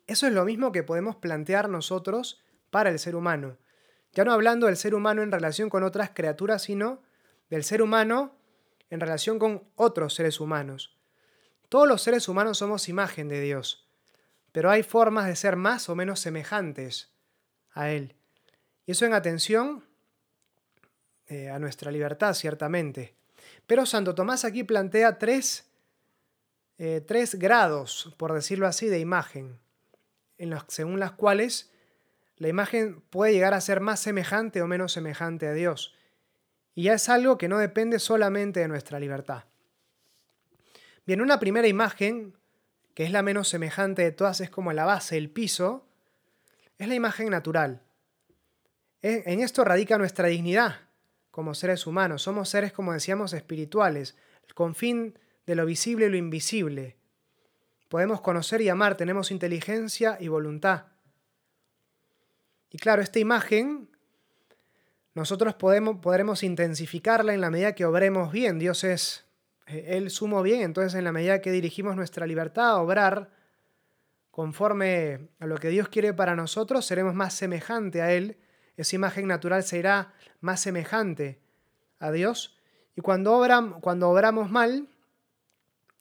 eso 0.07 0.27
es 0.27 0.33
lo 0.33 0.45
mismo 0.45 0.73
que 0.73 0.83
podemos 0.83 1.17
plantear 1.17 1.69
nosotros 1.69 2.43
para 2.71 2.91
el 2.91 2.99
ser 2.99 3.15
humano. 3.15 3.57
Ya 4.15 4.25
no 4.25 4.33
hablando 4.33 4.67
del 4.67 4.77
ser 4.77 4.95
humano 4.95 5.23
en 5.23 5.33
relación 5.33 5.69
con 5.69 5.83
otras 5.83 6.11
criaturas, 6.11 6.63
sino 6.63 7.03
del 7.51 7.65
ser 7.65 7.83
humano 7.83 8.35
en 8.91 9.01
relación 9.01 9.39
con 9.39 9.65
otros 9.75 10.15
seres 10.15 10.41
humanos. 10.41 10.97
Todos 11.69 11.89
los 11.89 12.03
seres 12.03 12.29
humanos 12.29 12.59
somos 12.59 12.89
imagen 12.89 13.29
de 13.29 13.41
Dios, 13.41 13.89
pero 14.53 14.71
hay 14.71 14.85
formas 14.85 15.27
de 15.27 15.35
ser 15.35 15.57
más 15.57 15.89
o 15.89 15.97
menos 15.97 16.21
semejantes 16.21 17.11
a 17.73 17.91
Él. 17.91 18.15
Y 18.87 18.93
eso 18.93 19.05
en 19.05 19.15
atención 19.15 19.85
eh, 21.27 21.51
a 21.51 21.59
nuestra 21.59 21.91
libertad, 21.91 22.35
ciertamente. 22.35 23.15
Pero 23.67 23.87
Santo 23.87 24.15
Tomás 24.15 24.45
aquí 24.45 24.63
plantea 24.63 25.19
tres, 25.19 25.67
eh, 26.79 27.03
tres 27.05 27.35
grados, 27.35 28.15
por 28.17 28.33
decirlo 28.33 28.67
así, 28.67 28.87
de 28.87 29.01
imagen, 29.01 29.59
en 30.39 30.55
según 30.69 31.01
las 31.01 31.13
cuales 31.13 31.73
la 32.37 32.49
imagen 32.49 33.01
puede 33.11 33.33
llegar 33.33 33.55
a 33.55 33.61
ser 33.61 33.81
más 33.81 34.01
semejante 34.01 34.63
o 34.63 34.67
menos 34.67 34.93
semejante 34.93 35.47
a 35.47 35.53
Dios. 35.53 35.95
Y 36.75 36.85
ya 36.85 36.95
es 36.95 37.09
algo 37.09 37.39
que 37.39 37.49
no 37.49 37.59
depende 37.59 37.99
solamente 37.99 38.61
de 38.61 38.69
nuestra 38.69 38.99
libertad. 38.99 39.45
Bien, 41.07 41.21
una 41.21 41.39
primera 41.39 41.69
imagen, 41.69 42.37
que 42.95 43.05
es 43.05 43.13
la 43.13 43.23
menos 43.23 43.49
semejante 43.49 44.03
de 44.03 44.13
todas, 44.13 44.41
es 44.41 44.51
como 44.51 44.73
la 44.73 44.85
base, 44.85 45.17
el 45.17 45.31
piso, 45.31 45.87
es 46.79 46.89
la 46.89 46.95
imagen 46.95 47.31
natural. 47.31 47.83
En 49.03 49.41
esto 49.41 49.65
radica 49.65 49.99
nuestra 49.99 50.29
dignidad 50.29 50.81
como 51.31 51.55
seres 51.55 51.87
humanos. 51.87 52.23
Somos 52.23 52.49
seres, 52.49 52.73
como 52.73 52.93
decíamos, 52.93 53.33
espirituales, 53.33 54.17
con 54.55 54.75
fin 54.75 55.19
de 55.47 55.55
lo 55.55 55.67
visible 55.67 56.07
y 56.07 56.11
lo 56.11 56.17
invisible. 56.17 56.97
Podemos 57.89 58.21
conocer 58.21 58.61
y 58.63 58.69
amar, 58.69 58.97
tenemos 58.97 59.31
inteligencia 59.31 60.17
y 60.19 60.29
voluntad. 60.29 60.87
Y 62.75 62.79
claro, 62.79 63.03
esta 63.03 63.21
imagen 63.21 63.89
nosotros 65.15 65.55
podremos 65.55 66.43
intensificarla 66.43 67.33
en 67.33 67.41
la 67.41 67.49
medida 67.49 67.77
que 67.77 67.85
obremos 67.85 68.33
bien. 68.33 68.59
Dios 68.59 68.83
es 68.83 69.27
eh, 69.69 69.85
el 69.91 70.11
sumo 70.11 70.43
bien, 70.43 70.63
entonces 70.63 70.97
en 70.97 71.05
la 71.05 71.13
medida 71.13 71.41
que 71.41 71.53
dirigimos 71.53 71.95
nuestra 71.95 72.27
libertad 72.27 72.71
a 72.71 72.83
obrar 72.83 73.31
conforme 74.33 75.29
a 75.39 75.47
lo 75.47 75.59
que 75.59 75.69
Dios 75.69 75.89
quiere 75.89 76.15
para 76.15 76.35
nosotros, 76.35 76.85
seremos 76.85 77.15
más 77.15 77.35
semejante 77.35 78.03
a 78.03 78.13
Él. 78.13 78.39
Esa 78.77 78.97
imagen 78.97 79.29
natural 79.29 79.63
será 79.63 80.13
más 80.41 80.61
semejante 80.61 81.41
a 82.01 82.11
Dios. 82.11 82.59
Y 82.97 83.03
cuando, 83.03 83.41
cuando 83.83 84.11
obramos 84.11 84.51
mal, 84.51 84.89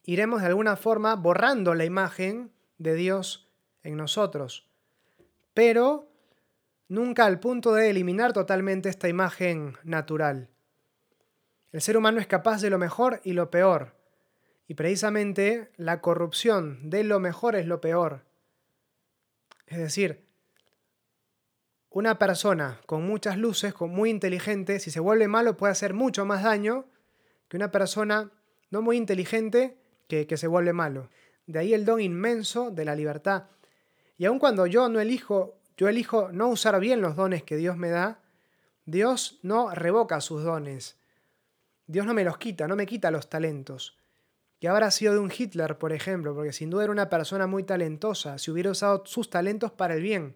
iremos 0.05 0.41
de 0.41 0.47
alguna 0.47 0.75
forma 0.75 1.13
borrando 1.17 1.75
la 1.75 1.85
imagen 1.85 2.51
de 2.79 2.95
Dios 2.95 3.47
en 3.83 3.95
nosotros. 3.95 4.67
Pero 5.53 6.09
nunca 6.87 7.25
al 7.25 7.39
punto 7.39 7.73
de 7.73 7.89
eliminar 7.89 8.33
totalmente 8.33 8.89
esta 8.89 9.07
imagen 9.07 9.77
natural. 9.83 10.49
El 11.71 11.81
ser 11.81 11.97
humano 11.97 12.19
es 12.19 12.27
capaz 12.27 12.61
de 12.61 12.69
lo 12.69 12.77
mejor 12.77 13.19
y 13.23 13.33
lo 13.33 13.49
peor, 13.49 13.95
y 14.67 14.75
precisamente 14.75 15.71
la 15.75 16.01
corrupción 16.01 16.89
de 16.89 17.03
lo 17.03 17.19
mejor 17.19 17.55
es 17.55 17.65
lo 17.65 17.81
peor. 17.81 18.25
Es 19.67 19.77
decir, 19.77 20.25
una 21.89 22.17
persona 22.17 22.79
con 22.85 23.05
muchas 23.05 23.37
luces, 23.37 23.73
con 23.73 23.91
muy 23.91 24.09
inteligente, 24.09 24.79
si 24.79 24.91
se 24.91 24.99
vuelve 24.99 25.27
malo 25.27 25.57
puede 25.57 25.71
hacer 25.71 25.93
mucho 25.93 26.25
más 26.25 26.43
daño 26.43 26.85
que 27.47 27.57
una 27.57 27.71
persona 27.71 28.31
no 28.71 28.81
muy 28.81 28.97
inteligente 28.97 29.77
que, 30.07 30.25
que 30.25 30.37
se 30.37 30.47
vuelve 30.47 30.73
malo. 30.73 31.09
De 31.45 31.59
ahí 31.59 31.73
el 31.73 31.85
don 31.85 32.01
inmenso 32.01 32.71
de 32.71 32.85
la 32.85 32.95
libertad. 32.95 33.43
Y 34.17 34.25
aun 34.25 34.39
cuando 34.39 34.65
yo 34.65 34.89
no 34.89 34.99
elijo 34.99 35.59
yo 35.77 35.89
elijo 35.89 36.29
no 36.31 36.49
usar 36.49 36.79
bien 36.79 37.01
los 37.01 37.15
dones 37.15 37.43
que 37.43 37.57
Dios 37.57 37.77
me 37.77 37.89
da, 37.89 38.19
Dios 38.85 39.39
no 39.41 39.73
revoca 39.73 40.21
sus 40.21 40.43
dones. 40.43 40.97
Dios 41.87 42.05
no 42.05 42.13
me 42.13 42.23
los 42.23 42.37
quita, 42.37 42.67
no 42.67 42.75
me 42.75 42.85
quita 42.85 43.11
los 43.11 43.29
talentos. 43.29 43.97
Que 44.59 44.67
habrá 44.67 44.91
sido 44.91 45.13
de 45.13 45.19
un 45.19 45.31
Hitler, 45.35 45.77
por 45.77 45.91
ejemplo, 45.91 46.33
porque 46.33 46.53
sin 46.53 46.69
duda 46.69 46.83
era 46.83 46.91
una 46.91 47.09
persona 47.09 47.47
muy 47.47 47.63
talentosa, 47.63 48.37
si 48.37 48.51
hubiera 48.51 48.71
usado 48.71 49.03
sus 49.05 49.29
talentos 49.29 49.71
para 49.71 49.95
el 49.95 50.01
bien, 50.01 50.35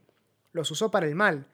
los 0.51 0.69
usó 0.71 0.91
para 0.91 1.07
el 1.07 1.15
mal, 1.15 1.47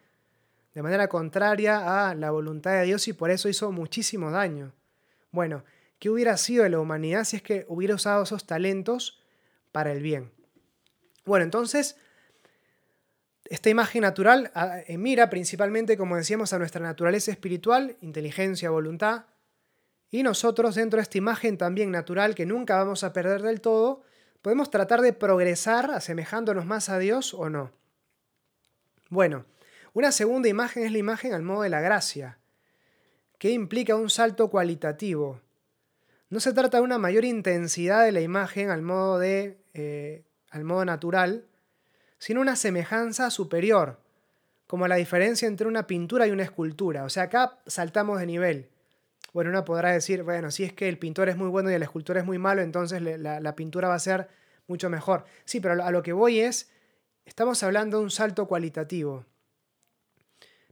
de 0.73 0.81
manera 0.81 1.07
contraria 1.07 2.09
a 2.09 2.15
la 2.15 2.31
voluntad 2.31 2.71
de 2.71 2.83
Dios 2.85 3.07
y 3.07 3.13
por 3.13 3.29
eso 3.29 3.49
hizo 3.49 3.71
muchísimo 3.71 4.31
daño. 4.31 4.73
Bueno, 5.31 5.63
¿qué 5.99 6.09
hubiera 6.09 6.35
sido 6.37 6.63
de 6.63 6.69
la 6.69 6.79
humanidad 6.79 7.25
si 7.25 7.37
es 7.37 7.43
que 7.43 7.65
hubiera 7.67 7.95
usado 7.95 8.23
esos 8.23 8.45
talentos 8.45 9.21
para 9.71 9.91
el 9.91 10.01
bien? 10.01 10.31
Bueno, 11.25 11.43
entonces 11.45 11.97
esta 13.45 13.69
imagen 13.69 14.01
natural 14.01 14.51
ah, 14.55 14.79
eh, 14.87 14.97
mira 14.97 15.29
principalmente, 15.29 15.97
como 15.97 16.15
decíamos, 16.15 16.53
a 16.53 16.59
nuestra 16.59 16.81
naturaleza 16.81 17.31
espiritual, 17.31 17.97
inteligencia, 18.01 18.69
voluntad, 18.69 19.25
y 20.09 20.23
nosotros 20.23 20.75
dentro 20.75 20.97
de 20.97 21.03
esta 21.03 21.17
imagen 21.17 21.57
también 21.57 21.91
natural 21.91 22.35
que 22.35 22.45
nunca 22.45 22.77
vamos 22.77 23.03
a 23.03 23.13
perder 23.13 23.41
del 23.41 23.61
todo, 23.61 24.03
podemos 24.41 24.69
tratar 24.69 25.01
de 25.01 25.13
progresar 25.13 25.91
asemejándonos 25.91 26.65
más 26.65 26.89
a 26.89 26.99
Dios 26.99 27.33
o 27.33 27.49
no. 27.49 27.71
Bueno, 29.09 29.45
una 29.93 30.11
segunda 30.11 30.49
imagen 30.49 30.83
es 30.83 30.91
la 30.91 30.97
imagen 30.97 31.33
al 31.33 31.43
modo 31.43 31.63
de 31.63 31.69
la 31.69 31.81
gracia, 31.81 32.37
que 33.39 33.51
implica 33.51 33.95
un 33.95 34.09
salto 34.09 34.49
cualitativo. 34.49 35.41
No 36.29 36.39
se 36.39 36.53
trata 36.53 36.77
de 36.77 36.83
una 36.83 36.97
mayor 36.97 37.25
intensidad 37.25 38.03
de 38.03 38.11
la 38.11 38.21
imagen 38.21 38.69
al 38.69 38.81
modo, 38.81 39.19
de, 39.19 39.57
eh, 39.73 40.23
al 40.49 40.63
modo 40.63 40.85
natural, 40.85 41.45
sino 42.23 42.39
una 42.39 42.55
semejanza 42.55 43.29
superior, 43.29 43.99
como 44.65 44.87
la 44.87 44.95
diferencia 44.95 45.45
entre 45.45 45.67
una 45.67 45.87
pintura 45.87 46.25
y 46.25 46.31
una 46.31 46.43
escultura. 46.43 47.03
O 47.03 47.09
sea, 47.09 47.23
acá 47.23 47.59
saltamos 47.67 48.17
de 48.17 48.25
nivel. 48.25 48.69
Bueno, 49.33 49.49
uno 49.49 49.65
podrá 49.65 49.91
decir, 49.91 50.23
bueno, 50.23 50.49
si 50.49 50.63
es 50.63 50.71
que 50.71 50.87
el 50.87 50.97
pintor 50.97 51.27
es 51.27 51.35
muy 51.35 51.49
bueno 51.49 51.69
y 51.69 51.73
el 51.73 51.83
escultor 51.83 52.15
es 52.15 52.23
muy 52.23 52.37
malo, 52.37 52.61
entonces 52.61 53.01
la, 53.01 53.55
pintura 53.57 53.89
va 53.89 53.95
a 53.95 53.99
ser 53.99 54.29
mucho 54.67 54.89
mejor. 54.89 55.25
Sí, 55.43 55.59
pero 55.59 55.83
a 55.83 55.91
lo 55.91 56.01
que 56.01 56.13
voy 56.13 56.39
es, 56.39 56.71
estamos 57.25 57.61
hablando 57.61 57.97
de 57.97 58.03
un 58.03 58.09
salto 58.09 58.47
cualitativo. 58.47 59.25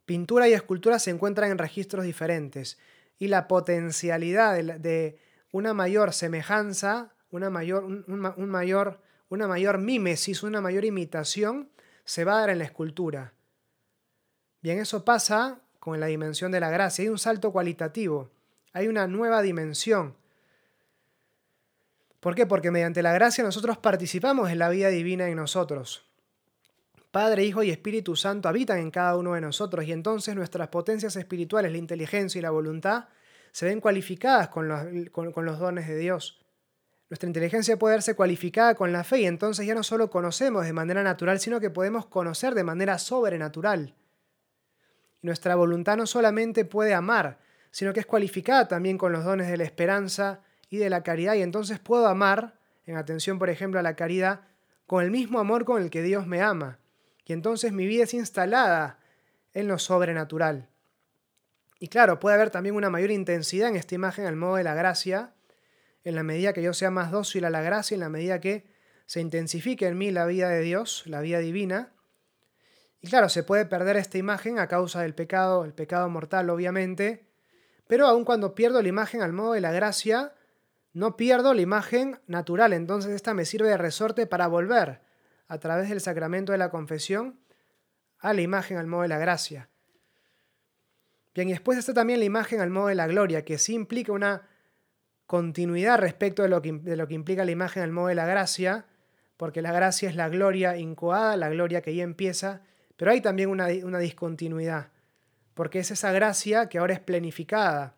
Pintura 0.05 0.47
y 0.47 0.53
escultura 0.53 0.99
se 0.99 1.11
encuentran 1.11 1.51
en 1.51 1.57
registros 1.57 2.05
diferentes 2.05 2.79
y 3.19 3.27
la 3.27 3.49
potencialidad 3.49 4.57
de, 4.57 5.19
una 5.51 5.73
mayor 5.73 6.13
semejanza, 6.13 7.11
una 7.29 7.49
mayor, 7.49 7.83
un 7.83 8.49
mayor 8.49 9.01
una 9.31 9.47
mayor 9.47 9.77
mímesis, 9.77 10.43
una 10.43 10.59
mayor 10.59 10.83
imitación, 10.83 11.69
se 12.03 12.25
va 12.25 12.33
a 12.33 12.39
dar 12.41 12.49
en 12.49 12.59
la 12.59 12.65
escultura. 12.65 13.33
Bien, 14.61 14.77
eso 14.79 15.05
pasa 15.05 15.61
con 15.79 16.01
la 16.01 16.07
dimensión 16.07 16.51
de 16.51 16.59
la 16.59 16.69
gracia. 16.69 17.03
Hay 17.03 17.09
un 17.09 17.17
salto 17.17 17.53
cualitativo, 17.53 18.29
hay 18.73 18.89
una 18.89 19.07
nueva 19.07 19.41
dimensión. 19.41 20.15
¿Por 22.19 22.35
qué? 22.35 22.45
Porque 22.45 22.71
mediante 22.71 23.01
la 23.01 23.13
gracia 23.13 23.41
nosotros 23.41 23.77
participamos 23.77 24.49
en 24.49 24.59
la 24.59 24.67
vida 24.67 24.89
divina 24.89 25.29
en 25.29 25.37
nosotros. 25.37 26.05
Padre, 27.09 27.45
Hijo 27.45 27.63
y 27.63 27.71
Espíritu 27.71 28.17
Santo 28.17 28.49
habitan 28.49 28.79
en 28.79 28.91
cada 28.91 29.15
uno 29.15 29.33
de 29.33 29.41
nosotros 29.41 29.85
y 29.85 29.93
entonces 29.93 30.35
nuestras 30.35 30.67
potencias 30.67 31.15
espirituales, 31.15 31.71
la 31.71 31.77
inteligencia 31.77 32.37
y 32.37 32.41
la 32.41 32.51
voluntad, 32.51 33.05
se 33.53 33.65
ven 33.65 33.79
cualificadas 33.79 34.49
con 34.49 34.67
los, 34.67 35.09
con 35.11 35.45
los 35.45 35.57
dones 35.57 35.87
de 35.87 35.97
Dios. 35.97 36.40
Nuestra 37.11 37.27
inteligencia 37.27 37.77
puede 37.77 37.95
verse 37.95 38.15
cualificada 38.15 38.73
con 38.73 38.93
la 38.93 39.03
fe 39.03 39.19
y 39.19 39.25
entonces 39.25 39.67
ya 39.67 39.75
no 39.75 39.83
solo 39.83 40.09
conocemos 40.09 40.63
de 40.63 40.71
manera 40.71 41.03
natural, 41.03 41.41
sino 41.41 41.59
que 41.59 41.69
podemos 41.69 42.05
conocer 42.05 42.55
de 42.55 42.63
manera 42.63 42.97
sobrenatural. 42.97 43.93
Nuestra 45.21 45.55
voluntad 45.55 45.97
no 45.97 46.07
solamente 46.07 46.63
puede 46.63 46.93
amar, 46.93 47.39
sino 47.69 47.91
que 47.91 47.99
es 47.99 48.05
cualificada 48.05 48.69
también 48.69 48.97
con 48.97 49.11
los 49.11 49.25
dones 49.25 49.49
de 49.49 49.57
la 49.57 49.65
esperanza 49.65 50.39
y 50.69 50.77
de 50.77 50.89
la 50.89 51.03
caridad. 51.03 51.33
Y 51.33 51.41
entonces 51.41 51.79
puedo 51.79 52.07
amar, 52.07 52.57
en 52.85 52.95
atención 52.95 53.39
por 53.39 53.49
ejemplo 53.49 53.77
a 53.77 53.83
la 53.83 53.97
caridad, 53.97 54.43
con 54.87 55.03
el 55.03 55.11
mismo 55.11 55.39
amor 55.39 55.65
con 55.65 55.81
el 55.81 55.89
que 55.89 56.03
Dios 56.03 56.27
me 56.27 56.41
ama. 56.41 56.79
Y 57.25 57.33
entonces 57.33 57.73
mi 57.73 57.87
vida 57.87 58.05
es 58.05 58.13
instalada 58.13 58.99
en 59.53 59.67
lo 59.67 59.79
sobrenatural. 59.79 60.69
Y 61.77 61.89
claro, 61.89 62.21
puede 62.21 62.35
haber 62.35 62.51
también 62.51 62.75
una 62.75 62.89
mayor 62.89 63.11
intensidad 63.11 63.67
en 63.67 63.75
esta 63.75 63.95
imagen 63.95 64.27
al 64.27 64.37
modo 64.37 64.55
de 64.55 64.63
la 64.63 64.75
gracia, 64.75 65.33
en 66.03 66.15
la 66.15 66.23
medida 66.23 66.53
que 66.53 66.63
yo 66.63 66.73
sea 66.73 66.91
más 66.91 67.11
dócil 67.11 67.45
a 67.45 67.49
la 67.49 67.61
gracia, 67.61 67.95
en 67.95 68.01
la 68.01 68.09
medida 68.09 68.41
que 68.41 68.65
se 69.05 69.21
intensifique 69.21 69.87
en 69.87 69.97
mí 69.97 70.11
la 70.11 70.25
vida 70.25 70.49
de 70.49 70.61
Dios, 70.61 71.03
la 71.05 71.21
vida 71.21 71.39
divina. 71.39 71.93
Y 73.01 73.07
claro, 73.09 73.29
se 73.29 73.43
puede 73.43 73.65
perder 73.65 73.97
esta 73.97 74.17
imagen 74.17 74.59
a 74.59 74.67
causa 74.67 75.01
del 75.01 75.15
pecado, 75.15 75.65
el 75.65 75.73
pecado 75.73 76.07
mortal 76.09 76.49
obviamente, 76.49 77.27
pero 77.87 78.07
aun 78.07 78.23
cuando 78.23 78.55
pierdo 78.55 78.81
la 78.81 78.87
imagen 78.87 79.21
al 79.21 79.33
modo 79.33 79.53
de 79.53 79.61
la 79.61 79.71
gracia, 79.71 80.33
no 80.93 81.17
pierdo 81.17 81.53
la 81.53 81.61
imagen 81.61 82.19
natural, 82.27 82.73
entonces 82.73 83.11
esta 83.11 83.33
me 83.33 83.45
sirve 83.45 83.69
de 83.69 83.77
resorte 83.77 84.27
para 84.27 84.47
volver 84.47 85.01
a 85.47 85.59
través 85.59 85.89
del 85.89 86.01
sacramento 86.01 86.51
de 86.51 86.57
la 86.57 86.69
confesión 86.69 87.39
a 88.19 88.33
la 88.33 88.41
imagen 88.41 88.77
al 88.77 88.87
modo 88.87 89.01
de 89.01 89.07
la 89.09 89.17
gracia. 89.17 89.69
Bien, 91.33 91.49
y 91.49 91.51
después 91.51 91.77
está 91.77 91.93
también 91.93 92.19
la 92.19 92.25
imagen 92.25 92.61
al 92.61 92.69
modo 92.69 92.87
de 92.87 92.95
la 92.95 93.07
gloria, 93.07 93.45
que 93.45 93.57
sí 93.57 93.73
implica 93.73 94.11
una 94.11 94.47
continuidad 95.31 95.97
respecto 95.97 96.43
de 96.43 96.49
lo 96.49 96.61
que, 96.61 96.73
de 96.73 96.97
lo 96.97 97.07
que 97.07 97.13
implica 97.13 97.45
la 97.45 97.51
imagen 97.51 97.83
al 97.83 97.93
modo 97.93 98.07
de 98.07 98.15
la 98.15 98.25
gracia, 98.25 98.85
porque 99.37 99.61
la 99.61 99.71
gracia 99.71 100.09
es 100.09 100.17
la 100.17 100.27
gloria 100.27 100.75
incoada, 100.75 101.37
la 101.37 101.47
gloria 101.47 101.81
que 101.81 101.95
ya 101.95 102.03
empieza, 102.03 102.63
pero 102.97 103.11
hay 103.11 103.21
también 103.21 103.49
una, 103.49 103.67
una 103.85 103.99
discontinuidad, 103.99 104.89
porque 105.53 105.79
es 105.79 105.89
esa 105.89 106.11
gracia 106.11 106.67
que 106.67 106.79
ahora 106.79 106.95
es 106.95 106.99
planificada. 106.99 107.95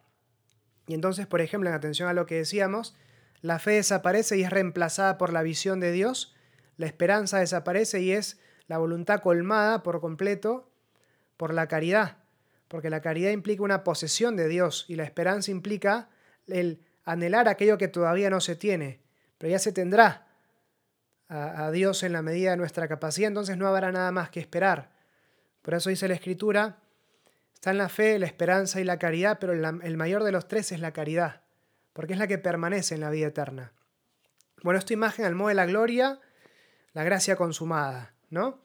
Y 0.86 0.93
entonces, 0.93 1.26
por 1.26 1.41
ejemplo, 1.41 1.72
en 1.72 1.76
atención 1.76 2.08
a 2.08 2.13
lo 2.13 2.28
que 2.28 2.36
decíamos, 2.36 2.96
la 3.41 3.58
fe 3.58 3.72
desaparece 3.72 4.38
y 4.38 4.43
es 4.43 4.52
reemplazada 4.52 5.17
por 5.17 5.34
la 5.34 5.41
visión 5.41 5.80
de 5.80 5.91
Dios, 5.91 6.36
la 6.78 6.86
esperanza 6.86 7.39
desaparece 7.39 8.00
y 8.00 8.12
es 8.12 8.39
la 8.67 8.78
voluntad 8.78 9.22
colmada 9.22 9.82
por 9.82 10.02
completo 10.02 10.69
por 11.36 11.52
la 11.52 11.67
caridad 11.67 12.17
porque 12.74 12.89
la 12.89 13.02
caridad 13.02 13.30
implica 13.30 13.62
una 13.62 13.84
posesión 13.84 14.36
de 14.36 14.48
Dios 14.48 14.86
y 14.88 14.96
la 14.96 15.04
esperanza 15.04 15.52
implica 15.52 16.10
el 16.48 16.80
anhelar 17.05 17.47
aquello 17.47 17.77
que 17.77 17.87
todavía 17.87 18.29
no 18.29 18.41
se 18.41 18.55
tiene, 18.55 19.01
pero 19.37 19.51
ya 19.51 19.59
se 19.59 19.71
tendrá 19.71 20.27
a, 21.29 21.71
Dios 21.71 22.03
en 22.03 22.13
la 22.13 22.21
medida 22.21 22.51
de 22.51 22.57
nuestra 22.57 22.87
capacidad, 22.87 23.27
entonces 23.27 23.57
no 23.57 23.67
habrá 23.67 23.91
nada 23.91 24.11
más 24.11 24.29
que 24.29 24.39
esperar. 24.39 24.91
Por 25.61 25.73
eso 25.73 25.89
dice 25.89 26.07
la 26.07 26.13
Escritura, 26.13 26.77
está 27.53 27.71
en 27.71 27.77
la 27.77 27.89
fe, 27.89 28.19
la 28.19 28.27
esperanza 28.27 28.79
y 28.79 28.83
la 28.83 28.99
caridad, 28.99 29.37
pero 29.39 29.53
el 29.53 29.97
mayor 29.97 30.23
de 30.23 30.31
los 30.31 30.47
tres 30.47 30.71
es 30.71 30.79
la 30.79 30.91
caridad, 30.91 31.41
porque 31.93 32.13
es 32.13 32.19
la 32.19 32.27
que 32.27 32.37
permanece 32.37 32.95
en 32.95 33.01
la 33.01 33.09
vida 33.09 33.27
eterna. 33.27 33.71
Bueno, 34.61 34.79
esta 34.79 34.93
imagen 34.93 35.25
al 35.25 35.35
modo 35.35 35.49
de 35.49 35.55
la 35.55 35.65
gloria, 35.65 36.19
la 36.93 37.03
gracia 37.03 37.35
consumada, 37.35 38.13
¿no? 38.29 38.61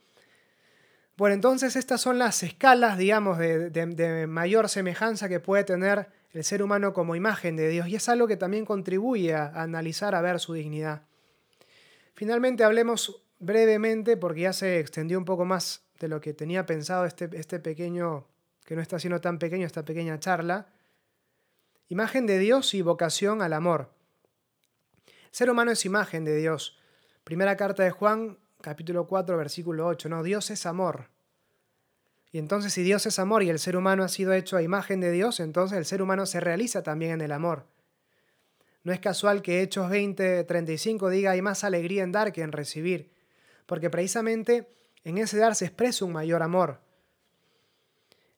Bueno, 1.18 1.34
entonces 1.34 1.74
estas 1.74 2.00
son 2.00 2.18
las 2.20 2.44
escalas, 2.44 2.96
digamos, 2.96 3.38
de, 3.38 4.26
mayor 4.28 4.68
semejanza 4.68 5.28
que 5.28 5.40
puede 5.40 5.64
tener 5.64 6.08
el 6.32 6.44
ser 6.44 6.62
humano 6.62 6.92
como 6.92 7.16
imagen 7.16 7.56
de 7.56 7.68
Dios 7.68 7.88
y 7.88 7.96
es 7.96 8.08
algo 8.08 8.26
que 8.26 8.36
también 8.36 8.64
contribuye 8.64 9.34
a, 9.34 9.48
analizar, 9.48 10.14
a 10.14 10.20
ver 10.20 10.40
su 10.40 10.52
dignidad. 10.52 11.02
Finalmente 12.14 12.64
hablemos 12.64 13.22
brevemente, 13.38 14.16
porque 14.16 14.42
ya 14.42 14.52
se 14.52 14.80
extendió 14.80 15.18
un 15.18 15.24
poco 15.24 15.44
más 15.44 15.82
de 16.00 16.08
lo 16.08 16.20
que 16.20 16.34
tenía 16.34 16.66
pensado 16.66 17.04
este, 17.04 17.28
este 17.32 17.60
pequeño, 17.60 18.26
que 18.64 18.74
no 18.74 18.82
está 18.82 18.98
siendo 18.98 19.20
tan 19.20 19.38
pequeño, 19.38 19.66
esta 19.66 19.84
pequeña 19.84 20.18
charla. 20.18 20.66
Imagen 21.88 22.26
de 22.26 22.38
Dios 22.38 22.74
y 22.74 22.82
vocación 22.82 23.40
al 23.40 23.52
amor. 23.52 23.90
El 25.06 25.34
ser 25.34 25.50
humano 25.50 25.70
es 25.70 25.84
imagen 25.84 26.24
de 26.24 26.36
Dios. 26.36 26.78
Primera 27.24 27.56
carta 27.56 27.84
de 27.84 27.90
Juan, 27.90 28.38
capítulo 28.60 29.06
4, 29.06 29.36
versículo 29.36 29.86
8, 29.86 30.08
no, 30.08 30.22
Dios 30.22 30.50
es 30.50 30.66
amor. 30.66 31.08
Y 32.30 32.38
entonces 32.38 32.72
si 32.72 32.82
Dios 32.82 33.06
es 33.06 33.18
amor 33.18 33.42
y 33.42 33.50
el 33.50 33.58
ser 33.58 33.76
humano 33.76 34.04
ha 34.04 34.08
sido 34.08 34.32
hecho 34.32 34.56
a 34.56 34.62
imagen 34.62 35.00
de 35.00 35.10
Dios, 35.10 35.40
entonces 35.40 35.78
el 35.78 35.86
ser 35.86 36.02
humano 36.02 36.26
se 36.26 36.40
realiza 36.40 36.82
también 36.82 37.12
en 37.12 37.20
el 37.22 37.32
amor. 37.32 37.66
No 38.84 38.92
es 38.92 39.00
casual 39.00 39.42
que 39.42 39.62
Hechos 39.62 39.90
20, 39.90 40.44
35 40.44 41.10
diga 41.10 41.32
hay 41.32 41.42
más 41.42 41.64
alegría 41.64 42.02
en 42.02 42.12
dar 42.12 42.32
que 42.32 42.42
en 42.42 42.52
recibir, 42.52 43.10
porque 43.66 43.90
precisamente 43.90 44.68
en 45.04 45.18
ese 45.18 45.38
dar 45.38 45.54
se 45.54 45.66
expresa 45.66 46.04
un 46.04 46.12
mayor 46.12 46.42
amor. 46.42 46.80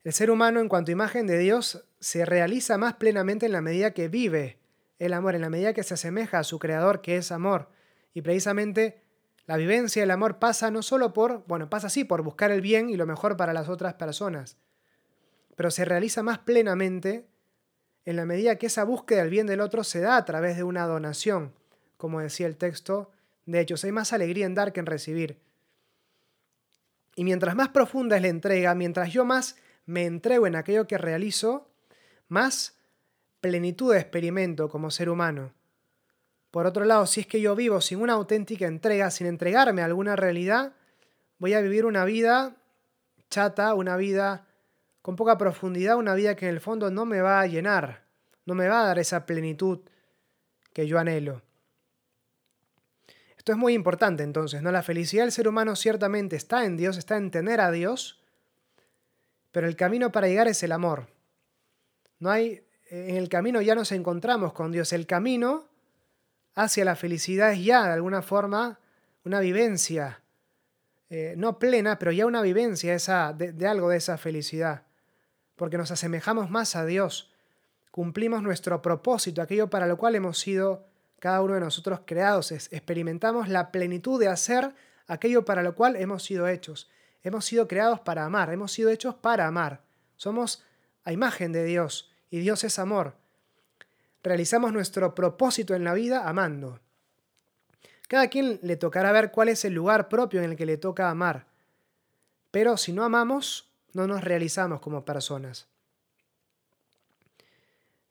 El 0.03 0.12
ser 0.12 0.31
humano 0.31 0.61
en 0.61 0.68
cuanto 0.68 0.90
a 0.90 0.92
imagen 0.92 1.26
de 1.26 1.38
Dios 1.38 1.85
se 1.98 2.24
realiza 2.24 2.79
más 2.79 2.94
plenamente 2.94 3.46
en 3.46 3.53
la 3.53 3.61
medida 3.61 3.92
que 3.92 4.09
vive 4.09 4.59
el 4.98 5.12
amor, 5.12 5.35
en 5.35 5.42
la 5.42 5.50
medida 5.50 5.74
que 5.74 5.83
se 5.83 5.94
asemeja 5.94 6.38
a 6.38 6.44
su 6.44 6.59
creador 6.59 7.00
que 7.00 7.16
es 7.16 7.33
amor. 7.33 7.68
Y 8.14 8.22
precisamente 8.22 9.03
la 9.50 9.56
vivencia 9.56 10.00
del 10.00 10.12
amor 10.12 10.38
pasa 10.38 10.70
no 10.70 10.80
solo 10.80 11.12
por, 11.12 11.44
bueno, 11.48 11.68
pasa 11.68 11.88
así 11.88 12.04
por 12.04 12.22
buscar 12.22 12.52
el 12.52 12.60
bien 12.60 12.88
y 12.88 12.96
lo 12.96 13.04
mejor 13.04 13.36
para 13.36 13.52
las 13.52 13.68
otras 13.68 13.94
personas, 13.94 14.56
pero 15.56 15.72
se 15.72 15.84
realiza 15.84 16.22
más 16.22 16.38
plenamente 16.38 17.26
en 18.04 18.14
la 18.14 18.26
medida 18.26 18.54
que 18.58 18.66
esa 18.66 18.84
búsqueda 18.84 19.22
del 19.22 19.30
bien 19.30 19.48
del 19.48 19.60
otro 19.60 19.82
se 19.82 19.98
da 19.98 20.16
a 20.16 20.24
través 20.24 20.56
de 20.56 20.62
una 20.62 20.86
donación, 20.86 21.52
como 21.96 22.20
decía 22.20 22.46
el 22.46 22.58
texto. 22.58 23.10
De 23.44 23.58
hecho, 23.58 23.74
hay 23.82 23.90
más 23.90 24.12
alegría 24.12 24.46
en 24.46 24.54
dar 24.54 24.72
que 24.72 24.78
en 24.78 24.86
recibir. 24.86 25.40
Y 27.16 27.24
mientras 27.24 27.56
más 27.56 27.70
profunda 27.70 28.14
es 28.14 28.22
la 28.22 28.28
entrega, 28.28 28.76
mientras 28.76 29.12
yo 29.12 29.24
más 29.24 29.56
me 29.84 30.04
entrego 30.04 30.46
en 30.46 30.54
aquello 30.54 30.86
que 30.86 30.96
realizo, 30.96 31.68
más 32.28 32.78
plenitud 33.40 33.96
experimento 33.96 34.68
como 34.68 34.92
ser 34.92 35.10
humano. 35.10 35.52
Por 36.50 36.66
otro 36.66 36.84
lado, 36.84 37.06
si 37.06 37.20
es 37.20 37.26
que 37.26 37.40
yo 37.40 37.54
vivo 37.54 37.80
sin 37.80 38.00
una 38.00 38.14
auténtica 38.14 38.66
entrega, 38.66 39.10
sin 39.10 39.26
entregarme 39.26 39.82
a 39.82 39.84
alguna 39.84 40.16
realidad, 40.16 40.72
voy 41.38 41.54
a 41.54 41.60
vivir 41.60 41.86
una 41.86 42.04
vida 42.04 42.56
chata, 43.28 43.74
una 43.74 43.96
vida 43.96 44.46
con 45.02 45.16
poca 45.16 45.38
profundidad, 45.38 45.96
una 45.96 46.14
vida 46.14 46.34
que 46.34 46.46
en 46.46 46.54
el 46.54 46.60
fondo 46.60 46.90
no 46.90 47.06
me 47.06 47.20
va 47.20 47.40
a 47.40 47.46
llenar, 47.46 48.04
no 48.44 48.54
me 48.54 48.68
va 48.68 48.82
a 48.82 48.86
dar 48.86 48.98
esa 48.98 49.26
plenitud 49.26 49.80
que 50.72 50.86
yo 50.86 50.98
anhelo. 50.98 51.42
Esto 53.38 53.52
es 53.52 53.58
muy 53.58 53.72
importante 53.72 54.22
entonces, 54.22 54.60
¿no? 54.60 54.70
La 54.70 54.82
felicidad 54.82 55.22
del 55.22 55.32
ser 55.32 55.48
humano 55.48 55.74
ciertamente 55.76 56.36
está 56.36 56.64
en 56.64 56.76
Dios, 56.76 56.98
está 56.98 57.16
en 57.16 57.30
tener 57.30 57.60
a 57.60 57.70
Dios, 57.70 58.20
pero 59.50 59.66
el 59.66 59.76
camino 59.76 60.12
para 60.12 60.28
llegar 60.28 60.48
es 60.48 60.62
el 60.62 60.72
amor. 60.72 61.06
No 62.18 62.30
hay 62.30 62.66
en 62.90 63.16
el 63.16 63.28
camino 63.28 63.62
ya 63.62 63.76
nos 63.76 63.92
encontramos 63.92 64.52
con 64.52 64.72
Dios, 64.72 64.92
el 64.92 65.06
camino 65.06 65.69
hacia 66.54 66.84
la 66.84 66.96
felicidad 66.96 67.52
es 67.52 67.64
ya, 67.64 67.86
de 67.86 67.92
alguna 67.92 68.22
forma, 68.22 68.78
una 69.24 69.40
vivencia, 69.40 70.22
eh, 71.08 71.34
no 71.36 71.58
plena, 71.58 71.98
pero 71.98 72.12
ya 72.12 72.26
una 72.26 72.42
vivencia 72.42 72.94
esa, 72.94 73.32
de, 73.32 73.66
algo 73.66 73.88
de 73.88 73.96
esa 73.96 74.18
felicidad, 74.18 74.82
porque 75.56 75.78
nos 75.78 75.90
asemejamos 75.90 76.50
más 76.50 76.76
a 76.76 76.84
Dios, 76.84 77.32
cumplimos 77.90 78.42
nuestro 78.42 78.80
propósito, 78.82 79.42
aquello 79.42 79.68
para 79.68 79.86
lo 79.86 79.96
cual 79.96 80.14
hemos 80.14 80.38
sido 80.38 80.86
cada 81.18 81.42
uno 81.42 81.54
de 81.54 81.60
nosotros 81.60 82.00
creados, 82.06 82.52
experimentamos 82.52 83.48
la 83.48 83.70
plenitud 83.70 84.18
de 84.18 84.28
hacer 84.28 84.74
aquello 85.06 85.44
para 85.44 85.62
lo 85.62 85.74
cual 85.74 85.96
hemos 85.96 86.22
sido 86.22 86.48
hechos. 86.48 86.88
Hemos 87.22 87.44
sido 87.44 87.68
creados 87.68 88.00
para 88.00 88.24
amar, 88.24 88.50
hemos 88.50 88.72
sido 88.72 88.88
hechos 88.88 89.14
para 89.14 89.46
amar. 89.46 89.82
Somos 90.16 90.64
a 91.04 91.12
imagen 91.12 91.52
de 91.52 91.64
Dios 91.64 92.10
y 92.30 92.38
Dios 92.38 92.64
es 92.64 92.78
amor 92.78 93.19
realizamos 94.22 94.72
nuestro 94.72 95.14
propósito 95.14 95.74
en 95.74 95.85
la 95.85 95.94
vida 95.94 96.28
amando. 96.28 96.80
Cada 98.09 98.28
quien 98.28 98.59
le 98.62 98.76
tocará 98.76 99.12
ver 99.12 99.30
cuál 99.30 99.48
es 99.48 99.64
el 99.64 99.74
lugar 99.74 100.09
propio 100.09 100.42
en 100.42 100.50
el 100.50 100.56
que 100.56 100.66
le 100.66 100.76
toca 100.76 101.11
amar. 101.11 101.46
Pero 102.50 102.76
si 102.76 102.92
no 102.92 103.04
amamos, 103.04 103.70
no 103.92 104.06
nos 104.06 104.22
realizamos 104.22 104.80
como 104.80 105.04
personas. 105.04 105.68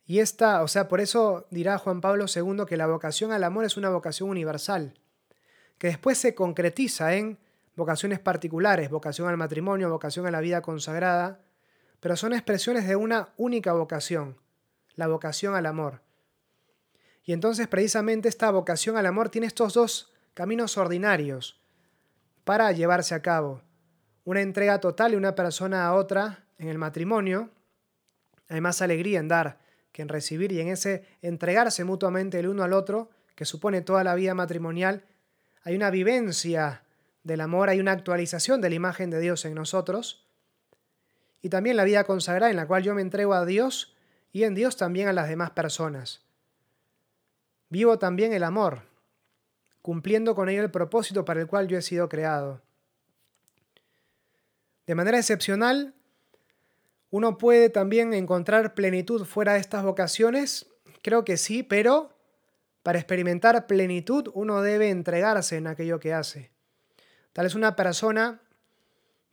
Y 0.06 0.20
esta, 0.20 0.64
o 0.64 0.68
sea, 0.68 0.88
por 0.88 1.02
eso 1.02 1.46
dirá 1.52 1.78
Juan 1.78 2.02
Pablo 2.02 2.26
II 2.34 2.66
que 2.68 2.78
la 2.78 2.88
vocación 2.88 3.32
al 3.32 3.44
amor 3.44 3.66
es 3.66 3.78
una 3.78 3.90
vocación 3.90 4.30
universal, 4.30 4.96
que 5.78 5.88
después 5.88 6.18
se 6.18 6.34
concretiza 6.34 7.14
en 7.14 7.38
vocaciones 7.76 8.20
particulares, 8.20 8.90
vocación 8.90 9.28
al 9.28 9.38
matrimonio, 9.38 9.90
vocación 9.90 10.26
a 10.26 10.32
la 10.32 10.42
vida 10.42 10.62
consagrada, 10.62 11.42
pero 12.00 12.16
son 12.16 12.34
expresiones 12.34 12.88
de 12.88 12.96
una 12.96 13.30
única 13.38 13.74
vocación, 13.74 14.36
la 15.00 15.08
vocación 15.08 15.56
al 15.56 15.66
amor. 15.66 16.02
Y 17.24 17.32
entonces 17.32 17.70
precisamente 17.70 18.28
esta 18.28 18.52
vocación 18.52 18.98
al 18.98 19.06
amor 19.06 19.30
tiene 19.30 19.48
estos 19.48 19.74
dos 19.74 20.12
caminos 20.34 20.78
ordinarios 20.78 21.62
para 22.44 22.70
llevarse 22.74 23.16
a 23.16 23.22
cabo. 23.22 23.62
Una 24.26 24.42
entrega 24.42 24.82
total 24.82 25.12
de 25.12 25.18
una 25.18 25.36
persona 25.36 25.88
a 25.88 25.94
otra 25.94 26.44
en 26.58 26.68
el 26.68 26.78
matrimonio. 26.78 27.50
Hay 28.50 28.60
más 28.60 28.82
alegría 28.82 29.20
en 29.22 29.30
dar 29.30 29.60
que 29.94 30.02
en 30.02 30.10
recibir 30.10 30.52
y 30.52 30.60
en 30.60 30.68
ese 30.68 31.06
entregarse 31.22 31.86
mutuamente 31.86 32.38
el 32.38 32.50
uno 32.50 32.64
al 32.64 32.74
otro, 32.74 33.10
que 33.36 33.46
supone 33.46 33.82
toda 33.82 34.04
la 34.04 34.16
vida 34.16 34.34
matrimonial, 34.34 35.06
hay 35.64 35.78
una 35.78 35.92
vivencia 35.92 36.84
del 37.24 37.40
amor, 37.40 37.70
hay 37.70 37.80
una 37.80 37.94
actualización 37.94 38.60
de 38.60 38.70
la 38.70 38.76
imagen 38.76 39.10
de 39.12 39.22
Dios 39.22 39.46
en 39.46 39.56
nosotros. 39.56 40.28
Y 41.42 41.48
también 41.48 41.78
la 41.78 41.86
vida 41.86 42.04
consagrada 42.04 42.50
en 42.50 42.58
la 42.58 42.68
cual 42.68 42.84
yo 42.84 42.94
me 42.94 43.02
entrego 43.02 43.34
a 43.34 43.46
Dios 43.46 43.96
y 44.32 44.44
en 44.44 44.56
Dios 44.56 44.78
también 44.78 45.08
a 45.08 45.14
las 45.14 45.30
demás 45.30 45.52
personas. 45.52 46.22
Vivo 47.70 48.00
también 48.00 48.34
el 48.34 48.44
amor, 48.44 48.84
cumpliendo 49.82 50.36
con 50.36 50.50
ello 50.50 50.62
el 50.62 50.72
propósito 50.72 51.26
para 51.26 51.42
el 51.42 51.48
cual 51.48 51.68
yo 51.68 51.78
he 51.78 51.82
sido 51.82 52.10
creado. 52.10 52.62
De 54.88 54.96
manera 54.96 55.20
excepcional, 55.20 55.94
uno 57.12 57.38
puede 57.38 57.70
también 57.70 58.14
encontrar 58.14 58.74
plenitud 58.74 59.26
fuera 59.26 59.54
de 59.54 59.60
estas 59.60 59.84
vocaciones, 59.84 60.68
creo 61.02 61.26
que 61.26 61.38
sí, 61.38 61.64
pero 61.64 62.16
para 62.84 63.00
experimentar 63.00 63.68
plenitud 63.68 64.30
uno 64.34 64.62
debe 64.62 64.90
entregarse 64.90 65.58
en 65.58 65.68
aquello 65.68 66.00
que 66.00 66.14
hace. 66.14 66.52
Tal 67.34 67.46
es 67.46 67.56
una 67.56 67.76
persona 67.76 68.42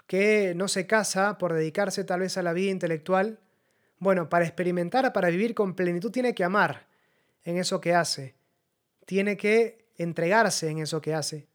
que 0.06 0.54
no 0.54 0.68
se 0.68 0.86
casa 0.86 1.38
por 1.38 1.52
dedicarse 1.52 2.04
tal 2.04 2.20
vez 2.20 2.36
a 2.36 2.42
la 2.42 2.52
vida 2.52 2.70
intelectual, 2.70 3.40
bueno, 3.98 4.28
para 4.28 4.44
experimentar, 4.44 5.12
para 5.12 5.28
vivir 5.28 5.54
con 5.54 5.74
plenitud 5.74 6.10
tiene 6.10 6.34
que 6.34 6.44
amar. 6.44 6.86
en 7.44 7.58
eso 7.58 7.80
que 7.80 7.94
hace. 7.94 8.34
Tiene 9.04 9.36
que 9.36 9.86
entregarse 9.96 10.68
en 10.68 10.78
eso 10.78 11.00
que 11.00 11.14
hace. 11.14 11.46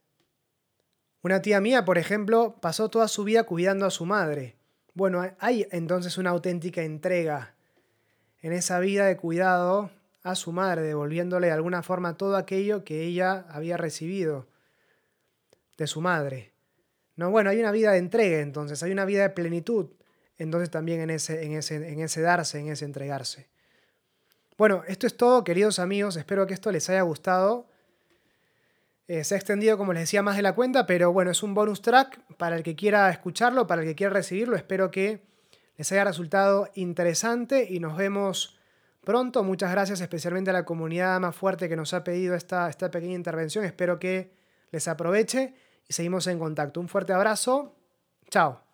Una 1.21 1.41
tía 1.41 1.60
mía, 1.60 1.84
por 1.84 1.97
ejemplo, 1.97 2.56
pasó 2.62 2.89
toda 2.89 3.10
su 3.10 3.25
vida 3.25 3.43
cuidando 3.43 3.86
a 3.86 3.91
su 3.91 4.06
madre. 4.06 4.56
Bueno, 4.93 5.21
hay 5.39 5.67
entonces 5.71 6.17
una 6.17 6.32
auténtica 6.32 6.82
entrega 6.82 7.56
en 8.41 8.54
esa 8.54 8.80
vida 8.80 9.06
de 9.06 9.17
cuidado 9.17 9.91
a 10.23 10.36
su 10.36 10.51
madre, 10.51 10.82
devolviéndole 10.82 11.47
de 11.47 11.54
alguna 11.54 11.84
forma 11.84 12.17
todo 12.17 12.38
aquello 12.38 12.84
que 12.84 13.04
ella 13.04 13.45
había 13.49 13.77
recibido 13.77 14.47
de 15.77 15.88
su 15.88 16.01
madre. 16.01 16.54
No, 17.15 17.30
bueno, 17.30 17.49
hay 17.49 17.60
una 17.60 17.71
vida 17.71 17.91
de 17.91 17.99
entrega 17.99 18.39
entonces, 18.39 18.82
hay 18.82 18.91
una 18.91 19.06
vida 19.06 19.23
de 19.23 19.30
plenitud, 19.30 19.89
entonces 20.41 20.71
también 20.71 21.01
en 21.01 21.10
ese, 21.10 21.43
en 21.43 21.54
ese, 21.54 21.75
en 21.75 21.99
ese 21.99 22.21
darse, 22.21 22.60
en 22.60 22.69
ese 22.69 22.86
entregarse. 22.86 23.47
Bueno, 24.58 24.84
esto 24.88 25.08
es 25.08 25.15
todo, 25.15 25.43
queridos 25.43 25.80
amigos, 25.80 26.15
espero 26.15 26.47
que 26.47 26.54
esto 26.54 26.71
les 26.71 26.89
haya 26.89 27.01
gustado. 27.01 27.67
Eh, 29.08 29.23
se 29.23 29.36
ha 29.36 29.38
extendido, 29.38 29.77
como 29.77 29.93
les 29.93 30.04
decía, 30.04 30.23
más 30.23 30.38
de 30.38 30.41
la 30.41 30.54
cuenta, 30.54 30.86
pero 30.86 31.12
bueno, 31.12 31.32
es 31.32 31.43
un 31.43 31.54
bonus 31.54 31.82
track 31.82 32.19
para 32.38 32.56
el 32.56 32.63
que 32.63 32.75
quiera 32.75 33.10
escucharlo, 33.10 33.67
para 33.67 33.82
el 33.82 33.88
que 33.88 33.95
quiera 33.95 34.13
recibirlo. 34.13 34.56
Espero 34.56 34.89
que 34.89 35.21
les 35.77 35.91
haya 35.91 36.06
resultado 36.06 36.69
interesante 36.75 37.67
y 37.69 37.80
nos 37.80 37.97
vemos 37.97 38.58
pronto. 39.04 39.43
Muchas 39.43 39.71
gracias 39.71 40.01
especialmente 40.01 40.49
a 40.49 40.54
la 40.54 40.65
comunidad 40.65 41.19
más 41.19 41.36
fuerte 41.36 41.67
que 41.67 41.75
nos 41.75 41.93
ha 41.93 42.04
pedido 42.04 42.36
esta, 42.36 42.69
esta 42.69 42.89
pequeña 42.89 43.15
intervención. 43.15 43.65
Espero 43.65 43.99
que 43.99 44.34
les 44.71 44.88
aproveche 44.88 45.54
y 45.88 45.93
seguimos 45.93 46.27
en 46.27 46.39
contacto. 46.39 46.80
Un 46.80 46.88
fuerte 46.88 47.13
abrazo. 47.13 47.75
Chao. 48.30 48.70